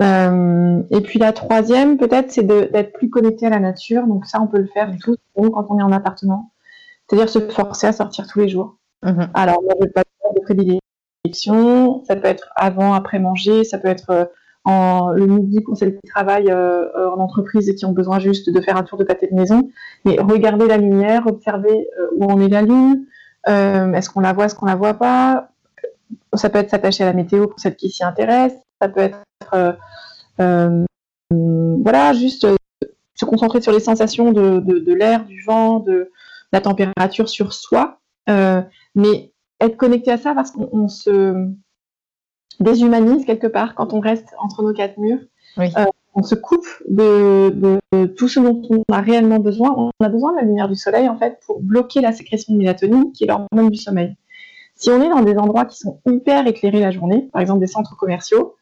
[0.00, 4.06] et puis la troisième, peut-être, c'est d'être plus connecté à la nature.
[4.06, 6.54] Donc ça, on peut le faire tout quand on est en appartement.
[7.08, 8.76] C'est-à-dire se forcer à sortir tous les jours.
[9.04, 9.28] Mhm.
[9.34, 10.02] Alors, moi, je pas
[10.34, 12.04] de prédilection.
[12.04, 13.64] Ça peut être avant, après manger.
[13.64, 14.24] Ça peut être euh,
[14.64, 18.18] en, le midi pour celles qui travaillent euh, euh, en entreprise et qui ont besoin
[18.18, 19.70] juste de faire un tour de pâté de maison.
[20.04, 23.06] Mais regarder la lumière, observer où on est la lune.
[23.46, 25.50] est-ce qu'on la voit, est-ce qu'on la voit pas?
[26.34, 28.60] Ça peut être s'attacher à la météo pour celles qui s'y intéressent.
[28.80, 29.22] Ça peut être
[31.28, 32.46] voilà, juste
[33.14, 36.10] se concentrer sur les sensations de, de l'air, du vent, de,
[36.56, 38.00] la température sur soi,
[38.30, 38.62] euh,
[38.94, 41.50] mais être connecté à ça parce qu'on se
[42.60, 45.20] déshumanise quelque part quand on reste entre nos quatre murs.
[45.58, 45.84] Euh,
[46.14, 47.78] on se coupe de,
[48.16, 49.74] tout ce dont on a réellement besoin.
[49.76, 52.58] On a besoin de la lumière du soleil en fait pour bloquer la sécrétion de
[52.58, 54.16] mélatonine qui est l'hormone du sommeil.
[54.74, 57.66] Si on est dans des endroits qui sont hyper éclairés la journée, par exemple des
[57.66, 58.54] centres commerciaux,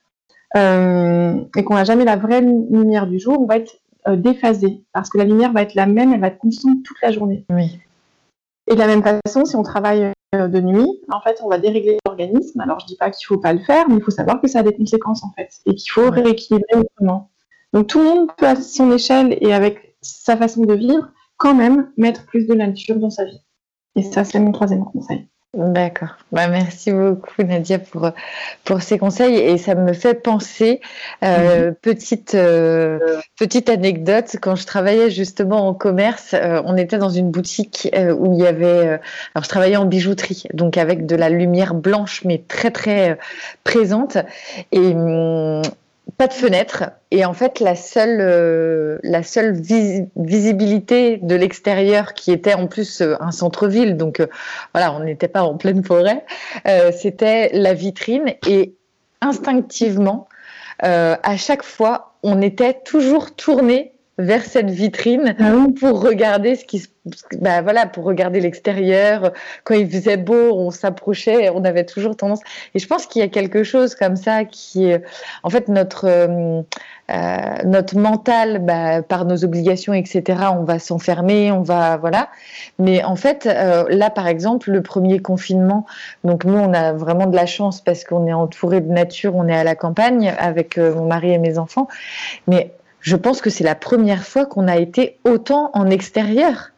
[0.56, 3.76] euh, et qu'on n'a jamais la vraie lumière du jour, on va être
[4.08, 7.00] euh, déphasée, parce que la lumière va être la même, elle va être constante toute
[7.02, 7.44] la journée.
[7.50, 7.78] Oui.
[8.70, 11.58] Et de la même façon, si on travaille euh, de nuit, en fait, on va
[11.58, 12.60] dérégler l'organisme.
[12.60, 14.60] Alors, je dis pas qu'il faut pas le faire, mais il faut savoir que ça
[14.60, 17.30] a des conséquences, en fait, et qu'il faut rééquilibrer autrement.
[17.72, 21.54] Donc, tout le monde peut, à son échelle et avec sa façon de vivre, quand
[21.54, 23.40] même mettre plus de nature dans sa vie.
[23.96, 25.28] Et ça, c'est mon troisième conseil.
[25.56, 26.16] D'accord.
[26.32, 28.10] Bah, merci beaucoup Nadia pour,
[28.64, 30.80] pour ces conseils et ça me fait penser
[31.22, 31.74] euh, mhm.
[31.76, 32.98] petite euh,
[33.38, 37.88] petite anecdote quand je travaillais justement en commerce, euh, on était dans une boutique
[38.18, 38.98] où il y avait
[39.34, 43.16] alors je travaillais en bijouterie donc avec de la lumière blanche mais très très
[43.62, 44.18] présente
[44.72, 45.62] et hum,
[46.16, 49.52] pas de fenêtre et en fait la seule euh, la seule
[50.16, 54.26] visibilité de l'extérieur qui était en plus euh, un centre-ville donc euh,
[54.74, 56.24] voilà on n'était pas en pleine forêt
[56.92, 58.34] c'était la vitrine.
[58.46, 58.74] Et
[59.20, 60.28] instinctivement
[60.80, 66.78] à chaque fois on était toujours tourné vers cette vitrine ah pour regarder ce qui
[66.78, 66.88] se
[67.38, 69.32] bah voilà pour regarder l'extérieur.
[69.64, 72.40] Quand il faisait beau on s'approchait on avait toujours tendance.
[72.74, 75.02] Et je pense qu'il y a quelque chose comme ça qui est
[75.42, 76.62] en fait notre euh,
[77.10, 82.30] euh notre mental bah, par nos obligations etc on va s'enfermer on va voilà.
[82.78, 85.84] Mais en fait euh, là par exemple le premier confinement
[86.24, 89.46] donc nous on a vraiment de la chance parce qu'on est entouré de nature on
[89.46, 91.88] est à la campagne avec mon mari et mes enfants.
[92.46, 92.70] Mais
[93.04, 96.70] je pense que c'est la première fois qu'on a été autant en extérieur.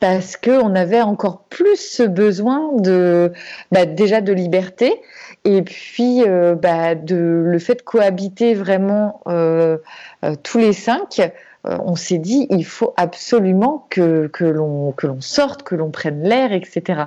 [0.00, 3.32] Parce qu'on avait encore plus ce besoin de
[3.72, 5.00] bah, déjà de liberté
[5.44, 9.78] et puis euh, bah, de le fait de cohabiter vraiment euh,
[10.24, 11.20] euh, tous les cinq
[11.64, 16.22] on s'est dit il faut absolument que, que l'on que l'on sorte que l'on prenne
[16.22, 17.02] l'air etc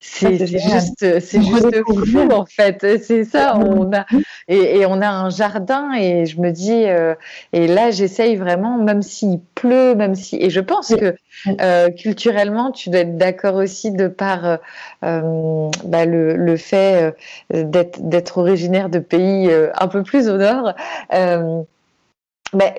[0.00, 3.02] c'est juste, c'est juste fou en fait.
[3.02, 3.56] C'est ça.
[3.58, 4.06] On a
[4.46, 7.14] et, on a un jardin et je me dis euh,
[7.52, 11.16] et là j'essaye vraiment, même s'il pleut, même si et je pense que
[11.60, 14.58] euh, culturellement tu dois être d'accord aussi de par
[15.04, 17.14] euh, bah, le, le, fait
[17.50, 20.74] d'être d'être originaire de pays un peu plus au nord.
[22.52, 22.72] Bah,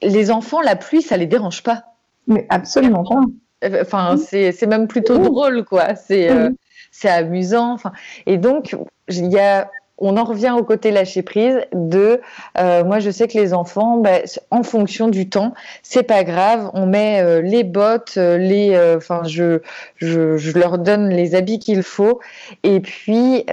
[0.00, 1.84] les enfants, la pluie, ça les dérange pas.
[2.26, 3.20] Mais absolument pas.
[3.62, 5.94] Enfin, c'est même plutôt drôle, quoi.
[5.94, 6.50] C'est euh,
[6.90, 7.72] c'est amusant.
[7.72, 7.92] Enfin,
[8.26, 8.76] et donc,
[9.08, 9.70] il y a
[10.02, 12.20] on en revient au côté lâcher prise de
[12.58, 14.18] euh, moi je sais que les enfants bah,
[14.50, 19.22] en fonction du temps c'est pas grave on met euh, les bottes euh, les enfin
[19.24, 19.60] je,
[19.96, 22.20] je, je leur donne les habits qu'il faut.
[22.64, 23.44] Et puis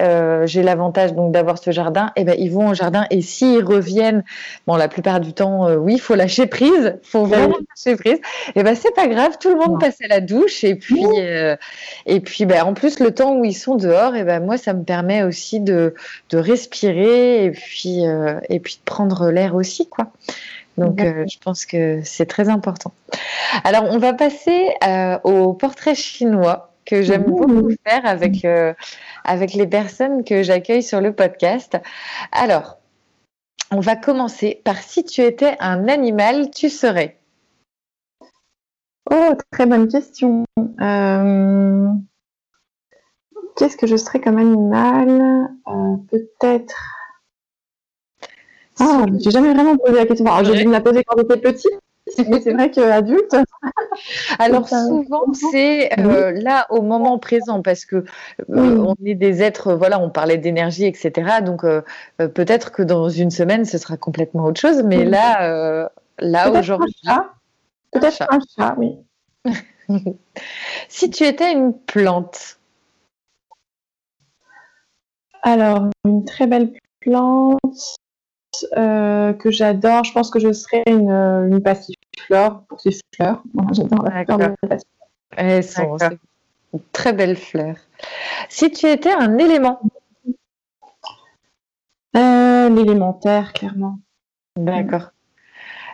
[0.45, 2.12] j'ai l'avantage donc d'avoir ce jardin.
[2.16, 3.06] Et ben ils vont au jardin.
[3.12, 4.24] Et s'ils reviennent
[4.66, 8.20] bon la plupart du temps oui il faut lâcher prise faut vraiment lâcher prise.
[8.56, 10.64] Et ben c'est pas grave tout le monde passe à la douche.
[10.64, 11.06] Et puis
[12.06, 14.74] et puis ben en plus le temps où ils sont dehors et ben moi ça
[14.74, 15.93] me permet aussi de
[16.32, 20.12] de respirer et puis, euh, et puis de prendre l'air aussi, quoi.
[20.78, 22.94] Donc, euh, je pense que c'est très important.
[23.64, 28.48] Alors, on va passer euh, au portrait chinois que j'aime beaucoup faire avec,
[29.24, 31.78] avec les personnes que j'accueille sur le podcast.
[32.32, 32.78] Alors,
[33.72, 37.18] on va commencer par si tu étais un animal, tu serais?
[39.12, 40.46] Oh, très bonne question.
[43.60, 46.78] Qu'est-ce que je serais comme animal euh, Peut-être?
[48.80, 50.26] Ah, j'ai jamais vraiment posé la question.
[50.43, 51.80] j'ai dû me la poser quand j'étais petite,
[52.30, 53.36] mais c'est vrai qu'adulte.
[54.39, 58.05] Alors souvent c'est euh, là au moment présent parce que euh,
[58.47, 61.41] on est des êtres, voilà, on parlait d'énergie, etc.
[61.43, 61.66] Donc
[62.18, 65.89] peut-être que dans une semaine ce sera complètement autre chose, mais là,
[66.20, 66.95] là aujourd'hui,
[67.91, 68.99] peut-être un chat, oui.
[70.88, 72.59] si tu étais une plante,
[75.50, 77.60] alors, une très belle plante
[78.78, 80.04] euh, que j'adore.
[80.04, 83.41] Je pense que je serais une, une passiflore pour ces fleurs.
[83.72, 84.78] j'adore la fleur de
[85.38, 85.97] Elles sont
[86.74, 87.76] une très belle fleur.
[88.50, 89.80] Si tu étais un élément
[92.16, 94.00] euh, L'élémentaire, clairement.
[94.56, 95.12] D'accord.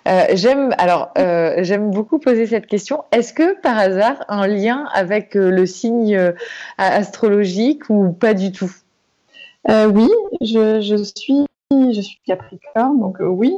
[0.07, 3.03] Euh, j'aime alors j'aime beaucoup poser cette question.
[3.11, 6.33] Est-ce que par hasard un lien avec le signe
[6.77, 8.71] astrologique ou pas du tout?
[9.69, 10.09] Euh, oui,
[10.41, 13.53] je, je, suis, je suis Capricorne, donc euh, oui.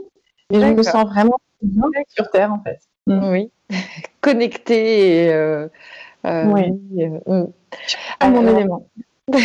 [0.51, 2.79] Et je me sens vraiment bien sur Terre, en fait.
[3.07, 3.29] Mm.
[3.31, 3.51] Oui,
[4.21, 5.25] connectée.
[5.25, 5.67] Et, euh,
[6.23, 6.71] oui.
[7.25, 7.45] Mm.
[8.19, 8.87] À mon élément.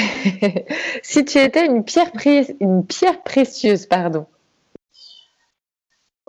[1.03, 2.13] si tu étais une pierre,
[2.61, 4.27] une pierre précieuse, pardon.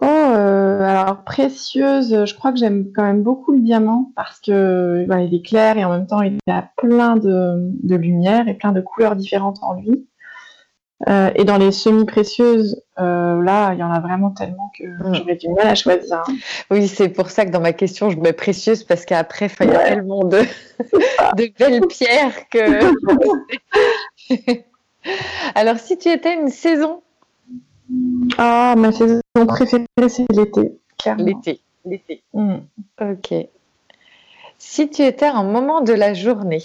[0.01, 5.21] Oh, alors précieuse, je crois que j'aime quand même beaucoup le diamant parce que bah,
[5.21, 8.73] il est clair et en même temps il a plein de, de lumière et plein
[8.73, 10.05] de couleurs différentes en lui.
[11.09, 15.15] Euh, et dans les semi-précieuses, euh, là, il y en a vraiment tellement que mm.
[15.15, 16.23] j'aurais du mal à choisir.
[16.71, 19.71] Oui, c'est pour ça que dans ma question, je mets précieuse parce qu'après, il y
[19.71, 20.39] a tellement de,
[21.37, 22.93] de belles pierres que.
[25.55, 27.01] Alors, si tu étais une saison?
[28.37, 30.79] Ah, ma saison préférée, c'est l'été.
[31.17, 31.59] L'été.
[31.85, 32.23] L'été.
[32.33, 32.57] Mm.
[33.01, 33.33] Ok.
[34.57, 36.63] Si tu étais un moment de la journée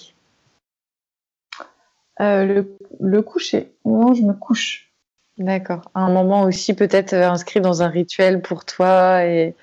[2.19, 4.91] le, le coucher, au moment où je me couche.
[5.39, 5.91] D'accord.
[5.95, 9.55] Un moment aussi peut-être inscrit dans un rituel pour toi et.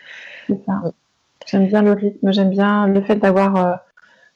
[0.47, 0.81] C'est ça.
[1.45, 3.81] J'aime bien le rythme, j'aime bien le fait d'avoir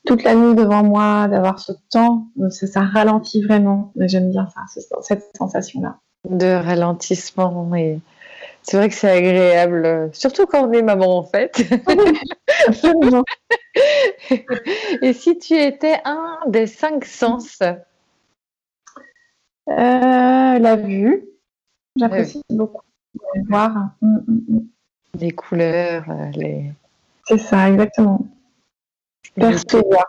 [0.05, 3.91] toute la nuit devant moi, d'avoir ce temps, ça, ralentit vraiment.
[3.97, 4.61] J'aime bien ça,
[5.01, 5.97] cette sensation-là.
[6.30, 7.99] De ralentissement et
[8.61, 11.63] c'est vrai que c'est agréable, surtout quand on est maman en fait.
[12.67, 13.24] Absolument.
[15.01, 17.74] et si tu étais un des cinq sens euh,
[19.70, 21.26] La vue.
[21.95, 22.82] J'apprécie beaucoup
[23.47, 23.91] voir.
[24.01, 24.67] Mm, mm, mm.
[25.20, 26.72] Les couleurs, euh, les.
[27.28, 28.26] C'est ça, exactement.
[29.36, 30.05] Percevoir.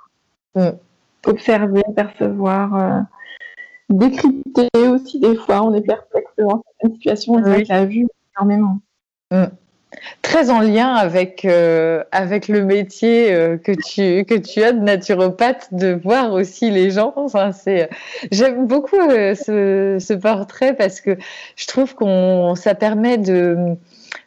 [1.26, 3.00] Observer, percevoir, euh,
[3.90, 5.62] décrypter aussi des fois.
[5.62, 7.34] On est perplexe devant certaines situations.
[7.34, 7.64] On oui.
[7.68, 8.06] la vue
[8.36, 8.78] énormément.
[10.22, 14.78] Très en lien avec, euh, avec le métier euh, que, tu, que tu as de
[14.78, 17.14] naturopathe, de voir aussi les gens.
[17.52, 17.90] C'est,
[18.30, 21.18] j'aime beaucoup ce, ce, portrait parce que
[21.56, 23.76] je trouve qu'on ça permet de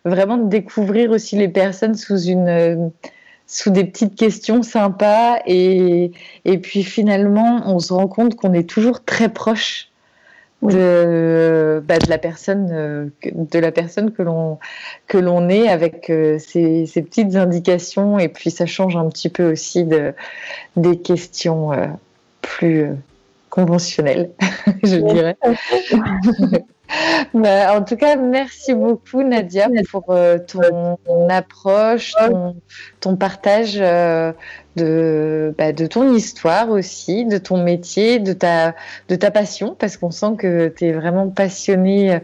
[0.03, 2.91] vraiment de découvrir aussi les personnes sous une
[3.47, 6.11] sous des petites questions sympas et,
[6.45, 9.89] et puis finalement on se rend compte qu'on est toujours très proche
[10.71, 14.59] de, bah, de la personne euh, de la personne que l'on
[15.07, 18.19] que l'on est avec euh, ces, ces, petites indications.
[18.19, 20.13] Et puis ça change un petit peu aussi de
[20.75, 21.87] des questions euh,
[22.41, 22.89] plus
[23.49, 24.31] conventionnelles
[24.83, 25.37] je dirais
[27.33, 30.97] Bah, en tout cas, merci beaucoup Nadia pour euh, ton,
[31.29, 32.13] approche,
[32.99, 34.31] ton, partage euh,
[34.75, 38.75] de, bah, de ton histoire aussi, de ton métier, de ta,
[39.09, 42.19] de ta passion, parce qu'on sent que tu es vraiment passionnée euh,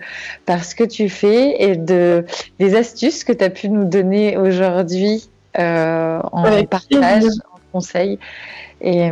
[0.45, 2.25] par ce que tu fais et de,
[2.59, 8.19] des astuces que tu as pu nous donner aujourd'hui en partage, en conseil.
[8.81, 9.11] Et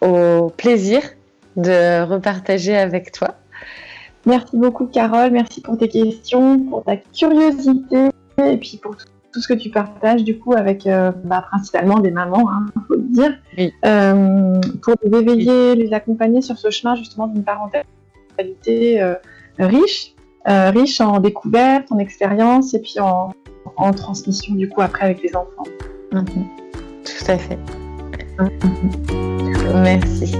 [0.00, 1.02] au plaisir
[1.56, 3.36] de repartager avec toi.
[4.26, 5.30] Merci beaucoup, Carole.
[5.30, 8.10] Merci pour tes questions, pour ta curiosité
[8.44, 12.10] et puis pour tout, ce que tu partages, du coup, avec euh, bah, principalement des
[12.10, 13.38] mamans, il hein, faut le dire,
[13.84, 19.14] euh, pour les éveiller, les accompagner sur ce chemin, justement, d'une parentalité euh,
[19.58, 20.14] riche,
[20.46, 23.32] riche en découvertes, en expériences et puis en,
[23.92, 25.64] transmission, du coup, après avec les enfants.
[26.12, 26.24] Mhm.
[27.04, 27.58] Tout à fait.
[28.38, 29.82] Mhm.
[29.82, 30.36] Merci.